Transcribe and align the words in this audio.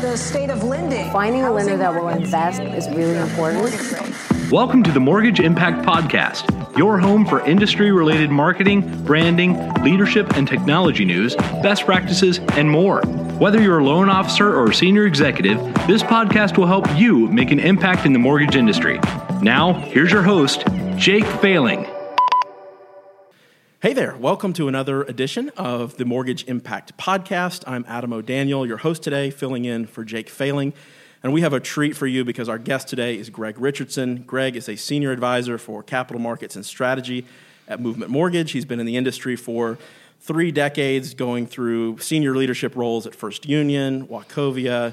the 0.00 0.16
state 0.16 0.48
of 0.48 0.64
lending. 0.64 1.10
Finding 1.10 1.42
a 1.42 1.52
lender 1.52 1.76
that 1.76 1.94
will 1.94 2.08
invest 2.08 2.62
is 2.62 2.88
really 2.88 3.18
important. 3.18 3.70
Welcome 4.50 4.82
to 4.84 4.90
the 4.90 5.00
Mortgage 5.00 5.40
Impact 5.40 5.84
Podcast, 5.84 6.78
your 6.78 6.98
home 6.98 7.26
for 7.26 7.46
industry 7.46 7.92
related 7.92 8.30
marketing, 8.30 9.04
branding, 9.04 9.58
leadership 9.82 10.38
and 10.38 10.48
technology 10.48 11.04
news, 11.04 11.36
best 11.36 11.84
practices, 11.84 12.38
and 12.52 12.70
more. 12.70 13.02
Whether 13.38 13.60
you're 13.60 13.80
a 13.80 13.84
loan 13.84 14.08
officer 14.08 14.48
or 14.48 14.70
a 14.70 14.74
senior 14.74 15.04
executive, 15.04 15.58
this 15.86 16.02
podcast 16.02 16.56
will 16.56 16.66
help 16.66 16.86
you 16.96 17.26
make 17.28 17.50
an 17.50 17.60
impact 17.60 18.06
in 18.06 18.14
the 18.14 18.18
mortgage 18.18 18.56
industry. 18.56 18.98
Now, 19.42 19.74
here's 19.74 20.10
your 20.10 20.22
host, 20.22 20.64
Jake 20.96 21.26
Failing. 21.26 21.89
Hey 23.82 23.94
there, 23.94 24.14
welcome 24.14 24.52
to 24.52 24.68
another 24.68 25.04
edition 25.04 25.48
of 25.56 25.96
the 25.96 26.04
Mortgage 26.04 26.44
Impact 26.44 26.94
Podcast. 26.98 27.64
I'm 27.66 27.86
Adam 27.88 28.12
O'Daniel, 28.12 28.66
your 28.66 28.76
host 28.76 29.02
today, 29.02 29.30
filling 29.30 29.64
in 29.64 29.86
for 29.86 30.04
Jake 30.04 30.28
Failing. 30.28 30.74
And 31.22 31.32
we 31.32 31.40
have 31.40 31.54
a 31.54 31.60
treat 31.60 31.96
for 31.96 32.06
you 32.06 32.22
because 32.22 32.46
our 32.46 32.58
guest 32.58 32.88
today 32.88 33.16
is 33.16 33.30
Greg 33.30 33.58
Richardson. 33.58 34.24
Greg 34.24 34.54
is 34.54 34.68
a 34.68 34.76
senior 34.76 35.12
advisor 35.12 35.56
for 35.56 35.82
capital 35.82 36.20
markets 36.20 36.56
and 36.56 36.66
strategy 36.66 37.24
at 37.68 37.80
Movement 37.80 38.10
Mortgage. 38.10 38.52
He's 38.52 38.66
been 38.66 38.80
in 38.80 38.86
the 38.86 38.98
industry 38.98 39.34
for 39.34 39.78
three 40.20 40.52
decades, 40.52 41.14
going 41.14 41.46
through 41.46 42.00
senior 42.00 42.36
leadership 42.36 42.76
roles 42.76 43.06
at 43.06 43.14
First 43.14 43.48
Union, 43.48 44.06
Wachovia, 44.08 44.92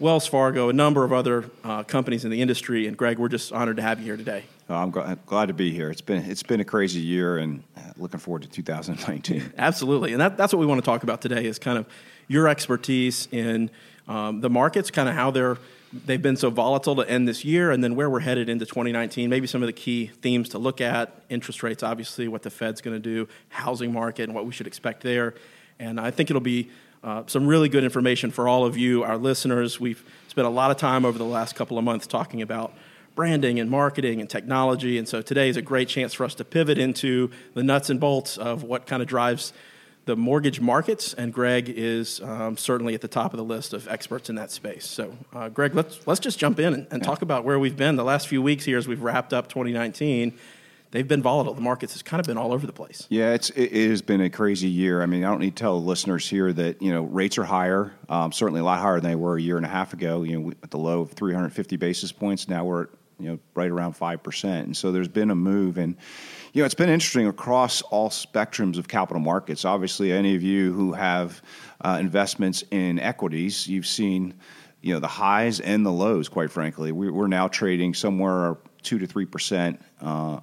Wells 0.00 0.28
Fargo, 0.28 0.68
a 0.68 0.72
number 0.72 1.02
of 1.02 1.12
other 1.12 1.50
uh, 1.64 1.82
companies 1.82 2.24
in 2.24 2.30
the 2.30 2.40
industry. 2.40 2.86
And 2.86 2.96
Greg, 2.96 3.18
we're 3.18 3.28
just 3.28 3.52
honored 3.52 3.76
to 3.76 3.82
have 3.82 3.98
you 3.98 4.04
here 4.04 4.16
today. 4.16 4.44
Oh, 4.68 4.76
I'm 4.76 4.90
glad 4.90 5.46
to 5.46 5.54
be 5.54 5.72
here. 5.72 5.90
It's 5.90 6.02
been 6.02 6.24
it's 6.30 6.42
been 6.42 6.60
a 6.60 6.64
crazy 6.64 7.00
year, 7.00 7.38
and 7.38 7.62
uh, 7.76 7.80
looking 7.96 8.20
forward 8.20 8.42
to 8.42 8.48
2019. 8.48 9.54
Absolutely, 9.58 10.12
and 10.12 10.20
that, 10.20 10.36
that's 10.36 10.52
what 10.52 10.60
we 10.60 10.66
want 10.66 10.78
to 10.80 10.84
talk 10.84 11.02
about 11.02 11.22
today 11.22 11.46
is 11.46 11.58
kind 11.58 11.78
of 11.78 11.86
your 12.28 12.48
expertise 12.48 13.28
in 13.32 13.70
um, 14.06 14.40
the 14.40 14.50
markets, 14.50 14.90
kind 14.90 15.08
of 15.08 15.14
how 15.14 15.30
they're 15.30 15.56
they've 16.04 16.20
been 16.20 16.36
so 16.36 16.50
volatile 16.50 16.96
to 16.96 17.08
end 17.08 17.26
this 17.26 17.46
year, 17.46 17.70
and 17.70 17.82
then 17.82 17.96
where 17.96 18.10
we're 18.10 18.20
headed 18.20 18.50
into 18.50 18.66
2019. 18.66 19.30
Maybe 19.30 19.46
some 19.46 19.62
of 19.62 19.68
the 19.68 19.72
key 19.72 20.08
themes 20.20 20.50
to 20.50 20.58
look 20.58 20.82
at: 20.82 21.22
interest 21.30 21.62
rates, 21.62 21.82
obviously, 21.82 22.28
what 22.28 22.42
the 22.42 22.50
Fed's 22.50 22.82
going 22.82 22.94
to 22.94 23.00
do, 23.00 23.26
housing 23.48 23.90
market, 23.90 24.24
and 24.24 24.34
what 24.34 24.44
we 24.44 24.52
should 24.52 24.66
expect 24.66 25.02
there. 25.02 25.34
And 25.78 26.00
I 26.00 26.10
think 26.10 26.30
it'll 26.30 26.40
be 26.40 26.70
uh, 27.02 27.22
some 27.26 27.46
really 27.46 27.68
good 27.68 27.84
information 27.84 28.30
for 28.30 28.48
all 28.48 28.64
of 28.64 28.76
you, 28.76 29.04
our 29.04 29.16
listeners. 29.16 29.78
We've 29.78 30.02
spent 30.28 30.46
a 30.46 30.50
lot 30.50 30.70
of 30.70 30.76
time 30.76 31.04
over 31.04 31.18
the 31.18 31.24
last 31.24 31.54
couple 31.54 31.78
of 31.78 31.84
months 31.84 32.06
talking 32.06 32.42
about 32.42 32.72
branding 33.14 33.58
and 33.58 33.70
marketing 33.70 34.20
and 34.20 34.28
technology. 34.28 34.98
And 34.98 35.08
so 35.08 35.22
today 35.22 35.48
is 35.48 35.56
a 35.56 35.62
great 35.62 35.88
chance 35.88 36.14
for 36.14 36.24
us 36.24 36.34
to 36.36 36.44
pivot 36.44 36.78
into 36.78 37.30
the 37.54 37.62
nuts 37.62 37.90
and 37.90 37.98
bolts 37.98 38.36
of 38.38 38.62
what 38.62 38.86
kind 38.86 39.02
of 39.02 39.08
drives 39.08 39.52
the 40.04 40.16
mortgage 40.16 40.60
markets. 40.60 41.14
And 41.14 41.32
Greg 41.32 41.68
is 41.68 42.20
um, 42.22 42.56
certainly 42.56 42.94
at 42.94 43.00
the 43.00 43.08
top 43.08 43.32
of 43.32 43.38
the 43.38 43.44
list 43.44 43.72
of 43.72 43.86
experts 43.88 44.30
in 44.30 44.36
that 44.36 44.50
space. 44.50 44.86
So, 44.86 45.16
uh, 45.34 45.48
Greg, 45.48 45.74
let's, 45.74 46.06
let's 46.06 46.20
just 46.20 46.38
jump 46.38 46.58
in 46.58 46.72
and, 46.72 46.86
and 46.90 47.02
talk 47.02 47.22
about 47.22 47.44
where 47.44 47.58
we've 47.58 47.76
been 47.76 47.96
the 47.96 48.04
last 48.04 48.28
few 48.28 48.40
weeks 48.40 48.64
here 48.64 48.78
as 48.78 48.88
we've 48.88 49.02
wrapped 49.02 49.32
up 49.32 49.48
2019 49.48 50.38
they've 50.90 51.06
been 51.06 51.22
volatile. 51.22 51.54
The 51.54 51.60
markets 51.60 51.92
has 51.92 52.02
kind 52.02 52.20
of 52.20 52.26
been 52.26 52.38
all 52.38 52.52
over 52.52 52.66
the 52.66 52.72
place. 52.72 53.06
Yeah, 53.08 53.34
it's 53.34 53.50
it, 53.50 53.72
it, 53.72 53.90
has 53.90 54.02
been 54.02 54.20
a 54.20 54.30
crazy 54.30 54.68
year. 54.68 55.02
I 55.02 55.06
mean, 55.06 55.24
I 55.24 55.30
don't 55.30 55.40
need 55.40 55.56
to 55.56 55.60
tell 55.60 55.82
listeners 55.82 56.28
here 56.28 56.52
that 56.52 56.82
you 56.82 56.92
know 56.92 57.02
rates 57.02 57.38
are 57.38 57.44
higher, 57.44 57.92
um, 58.08 58.32
certainly 58.32 58.60
a 58.60 58.64
lot 58.64 58.80
higher 58.80 59.00
than 59.00 59.10
they 59.10 59.16
were 59.16 59.36
a 59.36 59.42
year 59.42 59.56
and 59.56 59.66
a 59.66 59.70
half 59.70 59.92
ago. 59.92 60.22
You 60.22 60.40
know, 60.40 60.52
at 60.62 60.70
the 60.70 60.78
low 60.78 61.00
of 61.00 61.12
350 61.12 61.76
basis 61.76 62.12
points, 62.12 62.48
now 62.48 62.64
we're 62.64 62.84
at 62.84 62.88
you 63.18 63.28
know, 63.28 63.38
right 63.54 63.70
around 63.70 63.94
5%. 63.94 64.44
And 64.44 64.76
so 64.76 64.92
there's 64.92 65.08
been 65.08 65.30
a 65.30 65.34
move. 65.34 65.78
And, 65.78 65.96
you 66.52 66.62
know, 66.62 66.66
it's 66.66 66.74
been 66.74 66.88
interesting 66.88 67.26
across 67.26 67.82
all 67.82 68.10
spectrums 68.10 68.78
of 68.78 68.88
capital 68.88 69.20
markets. 69.20 69.64
Obviously, 69.64 70.12
any 70.12 70.36
of 70.36 70.42
you 70.42 70.72
who 70.72 70.92
have 70.92 71.42
uh, 71.80 71.98
investments 72.00 72.62
in 72.70 72.98
equities, 72.98 73.66
you've 73.66 73.86
seen, 73.86 74.34
you 74.82 74.94
know, 74.94 75.00
the 75.00 75.08
highs 75.08 75.60
and 75.60 75.84
the 75.84 75.90
lows, 75.90 76.28
quite 76.28 76.50
frankly. 76.50 76.92
We, 76.92 77.08
are 77.08 77.28
now 77.28 77.48
trading 77.48 77.94
somewhere 77.94 78.56
2 78.82 79.00
to 79.00 79.06
3%. 79.06 79.78
Uh, 80.00 80.40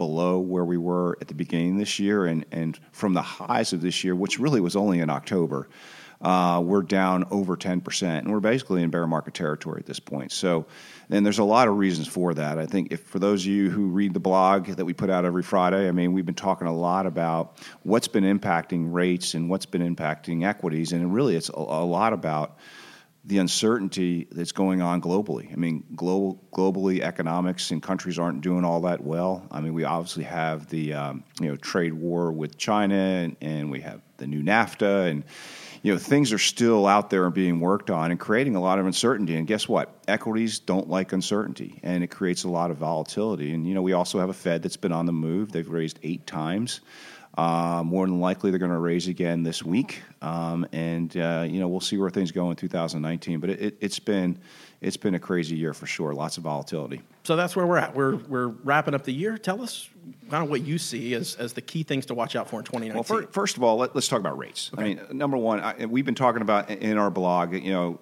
below 0.00 0.38
where 0.38 0.64
we 0.64 0.78
were 0.78 1.18
at 1.20 1.28
the 1.28 1.34
beginning 1.34 1.72
of 1.72 1.78
this 1.80 1.98
year, 1.98 2.24
and, 2.24 2.46
and 2.52 2.80
from 2.90 3.12
the 3.12 3.20
highs 3.20 3.74
of 3.74 3.82
this 3.82 4.02
year, 4.02 4.14
which 4.14 4.38
really 4.38 4.58
was 4.58 4.74
only 4.74 5.00
in 5.00 5.10
October, 5.10 5.68
uh, 6.22 6.58
we're 6.64 6.80
down 6.80 7.26
over 7.30 7.54
10%, 7.54 8.02
and 8.02 8.32
we're 8.32 8.40
basically 8.40 8.82
in 8.82 8.88
bear 8.88 9.06
market 9.06 9.34
territory 9.34 9.78
at 9.78 9.84
this 9.84 10.00
point. 10.00 10.32
So, 10.32 10.64
and 11.10 11.26
there's 11.26 11.38
a 11.38 11.44
lot 11.44 11.68
of 11.68 11.76
reasons 11.76 12.08
for 12.08 12.32
that. 12.32 12.56
I 12.56 12.64
think 12.64 12.92
if 12.92 13.02
for 13.02 13.18
those 13.18 13.42
of 13.42 13.48
you 13.48 13.68
who 13.68 13.88
read 13.88 14.14
the 14.14 14.20
blog 14.20 14.68
that 14.68 14.86
we 14.86 14.94
put 14.94 15.10
out 15.10 15.26
every 15.26 15.42
Friday, 15.42 15.86
I 15.86 15.92
mean, 15.92 16.14
we've 16.14 16.24
been 16.24 16.34
talking 16.34 16.66
a 16.66 16.74
lot 16.74 17.04
about 17.04 17.58
what's 17.82 18.08
been 18.08 18.24
impacting 18.24 18.90
rates 18.90 19.34
and 19.34 19.50
what's 19.50 19.66
been 19.66 19.82
impacting 19.94 20.46
equities, 20.46 20.94
and 20.94 21.12
really 21.12 21.36
it's 21.36 21.50
a, 21.50 21.58
a 21.58 21.84
lot 21.84 22.14
about 22.14 22.56
the 23.24 23.38
uncertainty 23.38 24.26
that's 24.30 24.52
going 24.52 24.80
on 24.80 25.00
globally. 25.02 25.52
I 25.52 25.56
mean, 25.56 25.84
global, 25.94 26.42
globally, 26.52 27.00
economics 27.00 27.70
and 27.70 27.82
countries 27.82 28.18
aren't 28.18 28.40
doing 28.40 28.64
all 28.64 28.80
that 28.82 29.02
well. 29.02 29.46
I 29.50 29.60
mean, 29.60 29.74
we 29.74 29.84
obviously 29.84 30.24
have 30.24 30.68
the 30.68 30.94
um, 30.94 31.24
you 31.40 31.48
know 31.48 31.56
trade 31.56 31.92
war 31.92 32.32
with 32.32 32.56
China, 32.56 32.94
and, 32.94 33.36
and 33.40 33.70
we 33.70 33.80
have 33.82 34.00
the 34.16 34.26
new 34.26 34.42
NAFTA, 34.42 35.10
and 35.10 35.24
you 35.82 35.92
know, 35.92 35.98
things 35.98 36.32
are 36.32 36.38
still 36.38 36.86
out 36.86 37.10
there 37.10 37.24
and 37.24 37.34
being 37.34 37.60
worked 37.60 37.90
on 37.90 38.10
and 38.10 38.20
creating 38.20 38.54
a 38.54 38.60
lot 38.60 38.78
of 38.78 38.86
uncertainty. 38.86 39.36
And 39.36 39.46
guess 39.46 39.68
what? 39.68 39.94
Equities 40.08 40.58
don't 40.58 40.88
like 40.88 41.12
uncertainty, 41.12 41.78
and 41.82 42.04
it 42.04 42.08
creates 42.08 42.44
a 42.44 42.48
lot 42.48 42.70
of 42.70 42.76
volatility. 42.76 43.52
And 43.52 43.66
you 43.66 43.74
know, 43.74 43.82
we 43.82 43.92
also 43.92 44.18
have 44.18 44.28
a 44.28 44.34
Fed 44.34 44.62
that's 44.62 44.76
been 44.76 44.92
on 44.92 45.06
the 45.06 45.12
move. 45.12 45.52
They've 45.52 45.68
raised 45.68 45.98
eight 46.02 46.26
times. 46.26 46.80
Uh, 47.38 47.82
more 47.84 48.06
than 48.06 48.20
likely, 48.20 48.50
they're 48.50 48.58
going 48.58 48.72
to 48.72 48.78
raise 48.78 49.06
again 49.06 49.44
this 49.44 49.62
week, 49.62 50.02
um, 50.20 50.66
and 50.72 51.16
uh, 51.16 51.46
you 51.48 51.60
know 51.60 51.68
we'll 51.68 51.80
see 51.80 51.96
where 51.96 52.10
things 52.10 52.32
go 52.32 52.50
in 52.50 52.56
2019. 52.56 53.38
But 53.38 53.50
it, 53.50 53.76
has 53.80 54.00
been 54.00 54.36
it's 54.80 54.96
been 54.96 55.14
a 55.14 55.18
crazy 55.20 55.56
year 55.56 55.72
for 55.72 55.86
sure. 55.86 56.12
Lots 56.12 56.38
of 56.38 56.42
volatility. 56.42 57.02
So 57.22 57.36
that's 57.36 57.54
where 57.54 57.66
we're 57.66 57.78
at. 57.78 57.94
We're 57.94 58.16
we're 58.16 58.48
wrapping 58.48 58.94
up 58.94 59.04
the 59.04 59.12
year. 59.12 59.38
Tell 59.38 59.62
us 59.62 59.88
kind 60.28 60.42
of 60.42 60.50
what 60.50 60.62
you 60.62 60.76
see 60.76 61.14
as, 61.14 61.36
as 61.36 61.52
the 61.52 61.60
key 61.60 61.82
things 61.82 62.06
to 62.06 62.14
watch 62.14 62.34
out 62.34 62.48
for 62.48 62.58
in 62.58 62.64
2019. 62.64 62.94
Well, 62.94 63.28
first 63.30 63.56
of 63.56 63.62
all, 63.62 63.76
let, 63.76 63.94
us 63.94 64.08
talk 64.08 64.20
about 64.20 64.38
rates. 64.38 64.70
Okay. 64.74 64.82
I 64.82 64.86
mean, 64.86 65.00
number 65.12 65.36
one, 65.36 65.60
I, 65.60 65.86
we've 65.86 66.04
been 66.04 66.14
talking 66.14 66.42
about 66.42 66.70
in 66.70 66.98
our 66.98 67.10
blog. 67.10 67.52
You 67.54 67.72
know, 67.72 68.00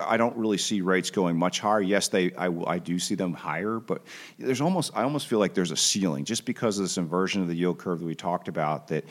I 0.00 0.16
don't 0.16 0.36
really 0.36 0.58
see 0.58 0.80
rates 0.80 1.10
going 1.10 1.36
much 1.36 1.60
higher. 1.60 1.80
Yes, 1.80 2.08
they 2.08 2.32
I, 2.34 2.48
I, 2.66 2.78
do 2.78 2.98
see 2.98 3.14
them 3.14 3.32
higher, 3.32 3.78
but 3.78 4.02
there's 4.38 4.60
almost 4.60 4.92
I 4.94 5.02
almost 5.02 5.26
feel 5.26 5.38
like 5.38 5.54
there's 5.54 5.70
a 5.70 5.76
ceiling 5.76 6.24
just 6.24 6.44
because 6.44 6.78
of 6.78 6.84
this 6.84 6.96
inversion 6.96 7.42
of 7.42 7.48
the 7.48 7.54
yield 7.54 7.78
curve 7.78 8.00
that 8.00 8.06
we 8.06 8.14
talked 8.14 8.48
about. 8.48 8.88
That 8.88 9.04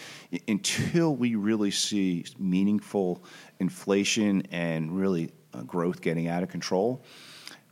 until 0.48 1.16
we 1.16 1.36
really 1.36 1.72
see 1.72 2.26
meaningful 2.38 3.24
inflation 3.60 4.44
and 4.52 4.98
really 4.98 5.32
uh, 5.54 5.62
growth 5.64 6.02
getting 6.02 6.28
out 6.28 6.44
of 6.44 6.50
control, 6.50 7.04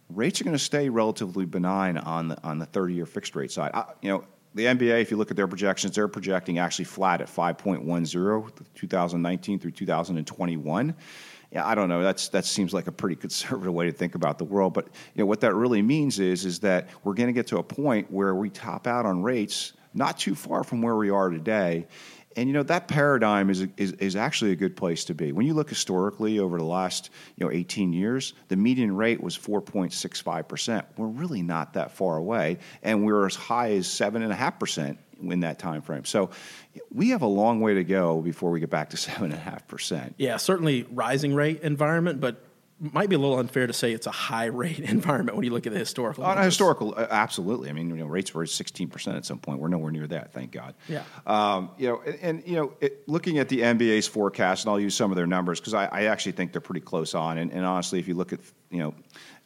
rates 0.09 0.41
are 0.41 0.43
going 0.43 0.55
to 0.55 0.63
stay 0.63 0.89
relatively 0.89 1.45
benign 1.45 1.97
on 1.97 2.29
the 2.29 2.43
on 2.43 2.59
the 2.59 2.65
30 2.65 2.93
year 2.93 3.05
fixed 3.05 3.35
rate 3.35 3.51
side. 3.51 3.71
I, 3.73 3.85
you 4.01 4.09
know. 4.09 4.23
The 4.57 4.65
MBA, 4.65 5.01
if 5.01 5.11
you 5.11 5.17
look 5.17 5.31
at 5.31 5.37
their 5.37 5.47
projections, 5.47 5.95
they're 5.95 6.07
projecting 6.07 6.57
actually 6.57 6.85
flat 6.85 7.21
at 7.21 7.27
5.10 7.27 8.51
2019 8.75 9.59
through 9.59 9.71
2021 9.71 10.95
yeah, 11.51 11.65
I 11.65 11.75
don't 11.75 11.87
know. 11.87 12.03
That's 12.03 12.27
that 12.29 12.45
seems 12.45 12.73
like 12.73 12.87
a 12.87 12.91
pretty 12.91 13.15
conservative 13.15 13.73
way 13.79 13.85
to 13.85 13.91
think 13.91 14.15
about 14.15 14.37
the 14.37 14.43
world. 14.43 14.73
But 14.73 14.87
you 15.15 15.23
know 15.23 15.25
what 15.25 15.41
that 15.41 15.53
really 15.53 15.81
means 15.81 16.19
is 16.19 16.45
is 16.45 16.59
that 16.59 16.89
we're 17.03 17.13
going 17.13 17.27
to 17.27 17.33
get 17.33 17.47
to 17.47 17.57
a 17.57 17.63
point 17.63 18.11
where 18.11 18.35
we 18.35 18.49
top 18.49 18.87
out 18.87 19.05
on 19.05 19.23
rates 19.23 19.73
not 19.93 20.19
too 20.19 20.35
far 20.35 20.63
from 20.63 20.81
where 20.81 20.95
we 20.95 21.09
are 21.09 21.29
today. 21.29 21.87
And 22.37 22.47
you 22.47 22.53
know 22.53 22.63
that 22.63 22.87
paradigm 22.87 23.49
is, 23.49 23.67
is, 23.77 23.93
is 23.93 24.15
actually 24.15 24.51
a 24.51 24.55
good 24.55 24.77
place 24.77 25.05
to 25.05 25.15
be. 25.15 25.31
When 25.31 25.47
you 25.47 25.55
look 25.55 25.69
historically 25.69 26.37
over 26.37 26.57
the 26.59 26.63
last 26.63 27.09
you 27.35 27.45
know 27.45 27.51
18 27.51 27.91
years, 27.91 28.33
the 28.47 28.55
median 28.55 28.95
rate 28.95 29.21
was 29.21 29.37
4.65 29.37 30.47
percent. 30.47 30.85
We're 30.95 31.07
really 31.07 31.41
not 31.41 31.73
that 31.73 31.91
far 31.91 32.15
away, 32.15 32.59
and 32.83 33.03
we're 33.03 33.25
as 33.25 33.35
high 33.35 33.71
as 33.71 33.87
seven 33.87 34.21
and 34.21 34.31
a 34.31 34.35
half 34.35 34.59
percent 34.59 34.99
in 35.19 35.39
that 35.39 35.57
time 35.57 35.81
frame. 35.81 36.05
So 36.05 36.29
we 36.93 37.09
have 37.09 37.23
a 37.23 37.27
long 37.27 37.59
way 37.59 37.73
to 37.73 37.83
go 37.83 38.21
before 38.21 38.51
we 38.51 38.59
get 38.59 38.69
back 38.69 38.91
to 38.91 38.97
seven 38.97 39.25
and 39.25 39.33
a 39.33 39.37
half 39.37 39.67
percent. 39.67 40.15
Yeah, 40.17 40.37
certainly 40.37 40.83
rising 40.91 41.33
rate 41.33 41.61
environment, 41.61 42.21
but 42.21 42.43
might 42.79 43.09
be 43.09 43.15
a 43.15 43.19
little 43.19 43.39
unfair 43.39 43.65
to 43.65 43.73
say 43.73 43.91
it's 43.91 44.07
a 44.07 44.11
high 44.11 44.45
rate 44.45 44.79
environment 44.79 45.35
when 45.35 45.43
you 45.43 45.51
look 45.51 45.65
at 45.65 45.73
the 45.73 45.79
historical. 45.79 46.23
On 46.23 46.37
a 46.37 46.43
historical, 46.43 46.93
uh, 46.95 47.07
absolutely. 47.09 47.69
I 47.69 47.73
mean, 47.73 47.89
you 47.89 47.95
know, 47.97 48.05
rates 48.05 48.33
were 48.33 48.45
sixteen 48.45 48.87
percent 48.87 49.17
at 49.17 49.25
some 49.25 49.39
point. 49.39 49.59
We're 49.59 49.67
nowhere 49.67 49.91
near 49.91 50.07
that, 50.07 50.33
thank 50.33 50.51
God. 50.51 50.75
Yeah. 50.87 51.03
Um, 51.25 51.71
you 51.77 51.87
know, 51.87 52.01
and, 52.05 52.19
and 52.21 52.43
you 52.45 52.55
know, 52.55 52.73
it, 52.81 53.07
looking 53.07 53.39
at 53.39 53.49
the 53.49 53.61
MBA's 53.61 54.07
forecast, 54.07 54.65
and 54.65 54.71
I'll 54.71 54.79
use 54.79 54.95
some 54.95 55.11
of 55.11 55.17
their 55.17 55.27
numbers 55.27 55.59
because 55.59 55.73
I, 55.73 55.85
I, 55.85 56.03
actually 56.03 56.33
think 56.33 56.51
they're 56.51 56.61
pretty 56.61 56.81
close 56.81 57.15
on. 57.15 57.37
And, 57.37 57.51
and 57.51 57.65
honestly, 57.65 57.99
if 57.99 58.07
you 58.07 58.13
look 58.13 58.33
at 58.33 58.39
you 58.69 58.79
know 58.79 58.93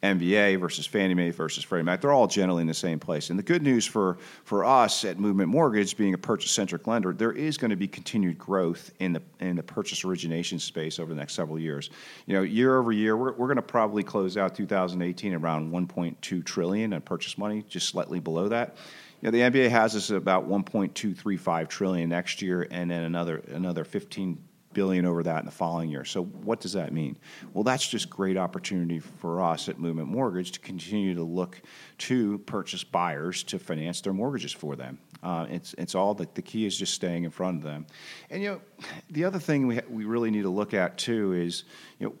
MBA 0.02 0.58
versus 0.58 0.84
Fannie 0.84 1.14
Mae 1.14 1.30
versus 1.30 1.62
Freddie 1.62 1.84
Mac. 1.84 2.00
They're 2.00 2.12
all 2.12 2.26
generally 2.26 2.62
in 2.62 2.66
the 2.66 2.74
same 2.74 2.98
place. 2.98 3.30
And 3.30 3.38
the 3.38 3.42
good 3.44 3.62
news 3.62 3.86
for, 3.86 4.18
for 4.42 4.64
us 4.64 5.04
at 5.04 5.20
Movement 5.20 5.48
Mortgage, 5.48 5.96
being 5.96 6.12
a 6.12 6.18
purchase-centric 6.18 6.88
lender, 6.88 7.12
there 7.12 7.30
is 7.30 7.56
going 7.56 7.70
to 7.70 7.76
be 7.76 7.86
continued 7.86 8.36
growth 8.36 8.90
in 8.98 9.12
the 9.12 9.22
in 9.38 9.54
the 9.54 9.62
purchase 9.62 10.04
origination 10.04 10.58
space 10.58 10.98
over 10.98 11.14
the 11.14 11.18
next 11.18 11.34
several 11.34 11.58
years. 11.58 11.90
You 12.26 12.34
know, 12.34 12.42
year 12.42 12.76
over 12.78 12.90
year, 12.90 13.16
we're, 13.16 13.32
we're 13.32 13.46
going 13.46 13.56
to 13.56 13.62
probably 13.62 14.02
close 14.02 14.36
out 14.36 14.56
2018 14.56 15.34
around 15.34 15.70
1.2 15.70 16.44
trillion 16.44 16.92
in 16.92 17.00
purchase 17.00 17.38
money, 17.38 17.64
just 17.68 17.88
slightly 17.88 18.18
below 18.18 18.48
that. 18.48 18.76
You 19.20 19.30
know, 19.30 19.38
the 19.38 19.58
MBA 19.58 19.70
has 19.70 19.94
us 19.94 20.10
at 20.10 20.16
about 20.16 20.48
1.235 20.48 21.68
trillion 21.68 22.08
next 22.08 22.42
year, 22.42 22.66
and 22.72 22.90
then 22.90 23.04
another 23.04 23.36
another 23.52 23.84
15 23.84 24.42
billion 24.74 25.06
over 25.06 25.22
that 25.22 25.40
in 25.40 25.44
the 25.46 25.50
following 25.52 25.90
year. 25.90 26.04
So 26.04 26.24
what 26.24 26.60
does 26.60 26.72
that 26.74 26.92
mean? 26.92 27.16
Well, 27.52 27.64
that's 27.64 27.86
just 27.86 28.08
great 28.10 28.36
opportunity 28.36 28.98
for 28.98 29.42
us 29.42 29.68
at 29.68 29.78
Movement 29.78 30.08
Mortgage 30.08 30.52
to 30.52 30.60
continue 30.60 31.14
to 31.14 31.22
look 31.22 31.60
to 31.98 32.38
purchase 32.38 32.84
buyers 32.84 33.42
to 33.44 33.58
finance 33.58 34.00
their 34.00 34.12
mortgages 34.12 34.52
for 34.52 34.76
them. 34.76 34.98
Uh, 35.22 35.46
it's 35.50 35.74
it's 35.78 35.94
all 35.94 36.14
that 36.14 36.34
the 36.34 36.42
key 36.42 36.66
is 36.66 36.76
just 36.76 36.94
staying 36.94 37.24
in 37.24 37.30
front 37.30 37.58
of 37.58 37.62
them. 37.62 37.86
And 38.30 38.42
you 38.42 38.48
know, 38.50 38.60
the 39.10 39.24
other 39.24 39.38
thing 39.38 39.66
we 39.66 39.76
ha- 39.76 39.82
we 39.88 40.04
really 40.04 40.30
need 40.30 40.42
to 40.42 40.50
look 40.50 40.74
at 40.74 40.98
too 40.98 41.32
is 41.32 41.64
you 41.98 42.06
know 42.08 42.14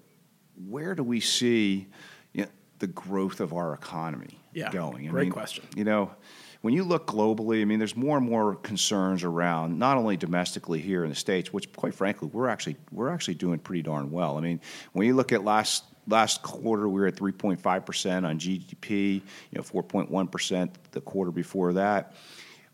where 0.68 0.94
do 0.94 1.02
we 1.02 1.18
see 1.18 1.88
you 2.32 2.42
know, 2.42 2.48
the 2.78 2.86
growth 2.86 3.40
of 3.40 3.52
our 3.52 3.74
economy 3.74 4.38
Yeah, 4.52 4.70
going? 4.70 5.06
great 5.08 5.32
question. 5.32 5.64
You 5.74 5.84
know, 5.84 6.10
when 6.62 6.74
you 6.74 6.84
look 6.84 7.06
globally, 7.06 7.60
I 7.60 7.64
mean, 7.64 7.78
there's 7.78 7.96
more 7.96 8.16
and 8.16 8.28
more 8.28 8.54
concerns 8.54 9.24
around 9.24 9.78
not 9.78 9.96
only 9.96 10.16
domestically 10.16 10.80
here 10.80 11.04
in 11.04 11.10
the 11.10 11.16
states, 11.16 11.52
which, 11.52 11.70
quite 11.72 11.94
frankly, 11.94 12.30
we're 12.32 12.48
actually 12.48 12.76
we're 12.90 13.10
actually 13.10 13.34
doing 13.34 13.58
pretty 13.58 13.82
darn 13.82 14.10
well. 14.10 14.38
I 14.38 14.40
mean, 14.40 14.60
when 14.92 15.06
you 15.06 15.14
look 15.14 15.32
at 15.32 15.44
last 15.44 15.84
last 16.06 16.42
quarter, 16.42 16.88
we 16.88 17.00
were 17.00 17.08
at 17.08 17.16
3.5 17.16 17.84
percent 17.84 18.24
on 18.24 18.38
GDP. 18.38 19.14
You 19.14 19.22
know, 19.56 19.62
4.1 19.62 20.30
percent 20.30 20.78
the 20.92 21.00
quarter 21.00 21.32
before 21.32 21.74
that 21.74 22.14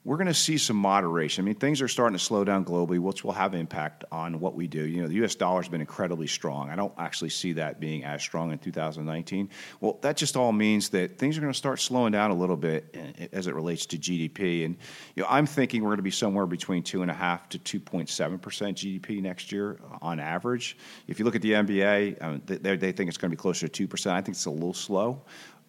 we're 0.09 0.17
going 0.17 0.27
to 0.27 0.33
see 0.33 0.57
some 0.57 0.77
moderation. 0.77 1.45
I 1.45 1.47
mean, 1.47 1.57
things 1.57 1.83
are 1.83 1.87
starting 1.87 2.17
to 2.17 2.25
slow 2.25 2.43
down 2.43 2.65
globally, 2.65 2.99
which 2.99 3.25
will 3.25 3.33
have 3.33 3.55
impact 3.55 4.07
on 4.11 4.41
what 4.41 4.55
we 4.55 4.67
do. 4.67 4.87
You 4.87 5.03
know, 5.03 5.09
the 5.09 5.17
U.S. 5.17 5.35
dollar 5.35 5.61
has 5.61 5.69
been 5.69 5.83
incredibly 5.83 6.27
strong. 6.27 6.71
I 6.71 6.77
don't 6.77 6.95
actually 6.97 7.29
see 7.29 7.53
that 7.53 7.79
being 7.79 8.05
as 8.05 8.23
strong 8.23 8.51
in 8.51 8.59
2019. 8.59 9.51
Well, 9.83 9.99
that 10.01 10.17
just 10.17 10.35
all 10.35 10.51
means 10.51 10.89
that 10.89 11.19
things 11.19 11.37
are 11.37 11.43
going 11.43 11.53
to 11.53 11.59
start 11.59 11.79
slowing 11.79 12.13
down 12.13 12.31
a 12.31 12.35
little 12.35 12.57
bit 12.57 12.89
eh, 12.95 13.27
as 13.35 13.49
it 13.49 13.55
relates 13.55 13.85
to 13.85 13.99
GDP. 13.99 14.65
And 14.65 14.79
you 15.15 15.25
know, 15.25 15.29
I'm 15.29 15.45
thinking 15.45 15.83
we're 15.83 15.91
going 15.91 15.99
to 15.99 16.03
be 16.03 16.11
somewhere 16.11 16.47
between 16.47 16.83
two 16.83 17.03
and 17.03 17.11
a 17.11 17.15
half 17.15 17.47
to 17.51 17.59
2.7 17.59 18.41
percent 18.41 18.79
GDP 18.79 19.21
next 19.21 19.53
year 19.53 19.79
on 20.01 20.21
average. 20.21 20.79
If 21.07 21.19
you 21.19 21.27
look 21.27 21.37
at 21.37 21.43
the 21.43 21.53
MBA, 21.53 22.23
um, 22.23 22.41
they, 22.47 22.77
they 22.77 22.93
think 22.93 23.09
it's 23.09 23.19
going 23.19 23.31
to 23.31 23.37
be 23.37 23.41
closer 23.41 23.69
to 23.69 23.73
two 23.73 23.87
percent. 23.87 24.17
I 24.17 24.23
think 24.23 24.37
it's 24.37 24.47
a 24.47 24.51
little 24.51 24.73
slow. 24.73 25.21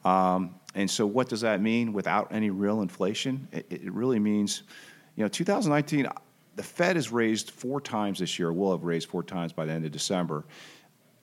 Um, 0.05 0.55
and 0.75 0.89
so, 0.89 1.05
what 1.05 1.29
does 1.29 1.41
that 1.41 1.61
mean 1.61 1.93
without 1.93 2.31
any 2.31 2.49
real 2.49 2.81
inflation? 2.81 3.47
It, 3.51 3.65
it, 3.69 3.91
really 3.91 4.19
means, 4.19 4.63
you 5.15 5.23
know, 5.23 5.27
2019, 5.27 6.07
the 6.55 6.63
Fed 6.63 6.95
has 6.95 7.11
raised 7.11 7.51
four 7.51 7.81
times 7.81 8.19
this 8.19 8.37
year, 8.37 8.53
will 8.53 8.71
have 8.71 8.83
raised 8.83 9.09
four 9.09 9.23
times 9.23 9.51
by 9.51 9.65
the 9.65 9.71
end 9.71 9.85
of 9.85 9.91
December. 9.91 10.45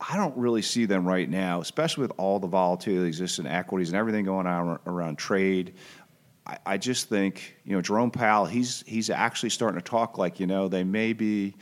I 0.01 0.17
don't 0.17 0.37
really 0.37 0.63
see 0.63 0.85
them 0.85 1.07
right 1.07 1.29
now, 1.29 1.61
especially 1.61 2.03
with 2.03 2.13
all 2.19 2.39
the 2.39 2.47
volatility 2.47 3.01
that 3.01 3.07
exists 3.07 3.39
in 3.39 3.47
equities 3.47 3.89
and 3.89 3.97
everything 3.97 4.25
going 4.25 4.47
on 4.47 4.79
around 4.87 5.17
trade. 5.17 5.75
I, 6.47 6.59
I 6.67 6.77
just 6.77 7.09
think, 7.09 7.57
you 7.65 7.75
know, 7.75 7.81
Jerome 7.81 8.11
Powell, 8.11 8.45
he's, 8.45 8.85
he's 8.87 9.09
actually 9.09 9.51
starting 9.51 9.81
to 9.81 9.85
talk 9.85 10.19
like, 10.19 10.39
you 10.39 10.47
know, 10.47 10.69
they 10.69 10.85
may 10.85 11.13
be 11.15 11.55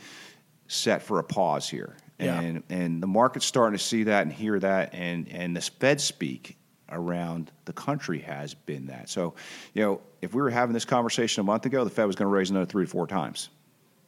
set 0.67 1.01
for 1.01 1.19
a 1.19 1.23
pause 1.23 1.69
here. 1.69 1.95
Yeah. 2.19 2.39
And, 2.39 2.63
and 2.69 3.03
the 3.03 3.07
market's 3.07 3.45
starting 3.45 3.77
to 3.77 3.83
see 3.83 4.03
that 4.03 4.23
and 4.23 4.33
hear 4.33 4.59
that. 4.59 4.93
And, 4.93 5.29
and 5.29 5.55
the 5.55 5.61
Fed 5.61 6.01
speak 6.01 6.57
around 6.95 7.51
the 7.65 7.73
country 7.73 8.19
has 8.19 8.53
been 8.53 8.87
that. 8.87 9.09
So, 9.09 9.35
you 9.73 9.83
know, 9.83 10.01
if 10.21 10.33
we 10.33 10.41
were 10.41 10.49
having 10.49 10.73
this 10.73 10.85
conversation 10.85 11.41
a 11.41 11.43
month 11.43 11.65
ago, 11.65 11.83
the 11.83 11.89
Fed 11.89 12.07
was 12.07 12.15
going 12.15 12.29
to 12.29 12.33
raise 12.33 12.49
another 12.49 12.65
three 12.65 12.85
to 12.85 12.89
four 12.89 13.05
times 13.05 13.49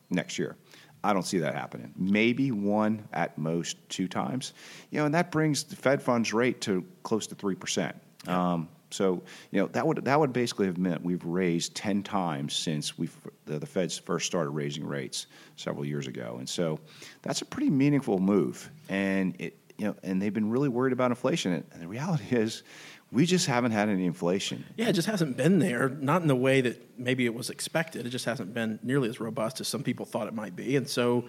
next 0.10 0.40
year. 0.40 0.56
I 1.04 1.14
don't 1.14 1.26
see 1.26 1.40
that 1.40 1.54
happening. 1.54 1.94
Maybe 1.96 2.52
one 2.52 3.08
at 3.14 3.38
most 3.38 3.78
two 3.88 4.08
times. 4.08 4.54
You 4.90 5.00
know, 5.00 5.06
and 5.06 5.14
that 5.14 5.32
brings 5.32 5.64
the 5.64 5.76
Fed 5.76 6.02
funds 6.02 6.34
rate 6.34 6.60
to 6.62 6.84
close 7.04 7.28
to 7.28 7.36
three 7.36 7.56
percent. 7.56 7.96
Um, 8.26 8.68
so, 8.90 9.22
you 9.52 9.62
know, 9.62 9.68
that 9.68 9.86
would 9.86 10.04
that 10.06 10.20
would 10.20 10.34
basically 10.34 10.66
have 10.66 10.78
meant 10.78 11.04
we've 11.04 11.24
raised 11.24 11.76
ten 11.76 12.02
times 12.04 12.56
since 12.56 12.98
we 12.98 13.10
the, 13.46 13.60
the 13.60 13.66
Feds 13.66 13.98
first 13.98 14.26
started 14.26 14.52
raising 14.52 14.86
rates 14.86 15.28
several 15.56 15.86
years 15.86 16.08
ago, 16.08 16.38
and 16.40 16.48
so 16.50 16.80
that's 17.22 17.42
a 17.42 17.46
pretty 17.46 17.70
meaningful 17.70 18.18
move. 18.20 18.70
And 18.90 19.36
it, 19.40 19.58
you 19.78 19.86
know, 19.86 19.96
and 20.04 20.22
they've 20.22 20.34
been 20.34 20.50
really 20.50 20.70
worried 20.70 20.94
about 20.94 21.12
inflation. 21.12 21.64
And 21.72 21.82
the 21.82 21.88
reality 21.88 22.26
is, 22.36 22.64
we 23.12 23.26
just 23.26 23.46
haven't 23.46 23.72
had 23.72 23.88
any 23.88 24.06
inflation. 24.06 24.66
Yeah, 24.76 24.90
it 24.90 24.94
just 24.94 25.08
hasn't 25.08 25.38
been 25.38 25.60
there, 25.60 25.88
not 25.88 26.22
in 26.22 26.28
the 26.28 26.36
way 26.36 26.60
that 26.62 27.00
maybe 27.00 27.26
it 27.26 27.34
was 27.34 27.50
expected. 27.50 28.06
It 28.06 28.10
just 28.10 28.26
hasn't 28.26 28.54
been 28.54 28.80
nearly 28.84 29.08
as 29.08 29.20
robust 29.20 29.62
as 29.62 29.68
some 29.68 29.82
people 29.82 30.06
thought 30.06 30.28
it 30.28 30.34
might 30.34 30.58
be. 30.58 30.76
And 30.76 30.90
so, 30.90 31.24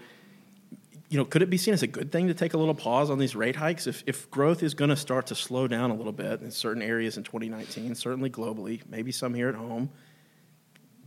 you 1.08 1.18
know, 1.18 1.24
could 1.24 1.40
it 1.40 1.50
be 1.50 1.56
seen 1.56 1.74
as 1.74 1.84
a 1.84 1.86
good 1.86 2.10
thing 2.10 2.26
to 2.26 2.34
take 2.34 2.54
a 2.54 2.58
little 2.58 2.74
pause 2.74 3.10
on 3.10 3.18
these 3.18 3.36
rate 3.36 3.54
hikes? 3.54 3.86
If, 3.86 4.02
if 4.06 4.28
growth 4.28 4.64
is 4.64 4.74
going 4.74 4.90
to 4.90 4.96
start 4.96 5.28
to 5.28 5.36
slow 5.36 5.68
down 5.68 5.92
a 5.92 5.94
little 5.94 6.12
bit 6.12 6.40
in 6.40 6.50
certain 6.50 6.82
areas 6.82 7.16
in 7.16 7.22
2019, 7.22 7.94
certainly 7.94 8.28
globally, 8.28 8.82
maybe 8.88 9.12
some 9.12 9.32
here 9.32 9.48
at 9.48 9.54
home, 9.54 9.90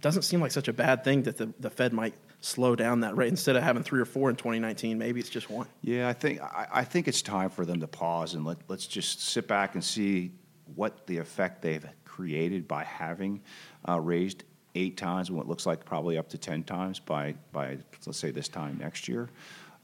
doesn't 0.02 0.24
seem 0.24 0.42
like 0.42 0.52
such 0.52 0.68
a 0.68 0.74
bad 0.74 1.04
thing 1.04 1.24
that 1.24 1.38
the, 1.38 1.54
the 1.60 1.70
Fed 1.70 1.94
might 1.94 2.14
slow 2.42 2.76
down 2.76 3.02
that 3.02 3.16
rate 3.16 3.30
instead 3.30 3.56
of 3.56 3.64
having 3.64 3.84
three 3.84 4.02
or 4.02 4.06
four 4.06 4.30
in 4.30 4.36
2019. 4.36 4.98
Maybe 4.98 5.20
it's 5.20 5.30
just 5.30 5.50
one. 5.50 5.68
Yeah, 5.82 6.10
I 6.10 6.14
think 6.14 6.42
I, 6.42 6.68
I 6.74 6.84
think 6.84 7.08
it's 7.08 7.22
time 7.22 7.50
for 7.50 7.66
them 7.66 7.80
to 7.80 7.88
pause 7.88 8.34
and 8.34 8.44
let 8.44 8.58
let's 8.68 8.88
just 8.88 9.24
sit 9.24 9.48
back 9.48 9.76
and 9.76 9.84
see 9.84 10.32
what 10.76 11.06
the 11.08 11.18
effect 11.18 11.62
they've 11.62 11.86
created 12.06 12.68
by 12.68 12.84
having 12.84 13.42
uh, 13.88 14.00
raised 14.00 14.44
eight 14.76 14.98
times 14.98 15.30
when 15.30 15.42
it 15.42 15.48
looks 15.48 15.66
like 15.66 15.86
probably 15.86 16.18
up 16.18 16.30
to 16.30 16.38
ten 16.38 16.64
times 16.64 17.00
by 17.00 17.36
by 17.52 17.78
let's 18.06 18.18
say 18.18 18.32
this 18.32 18.50
time 18.50 18.78
next 18.80 19.08
year, 19.08 19.30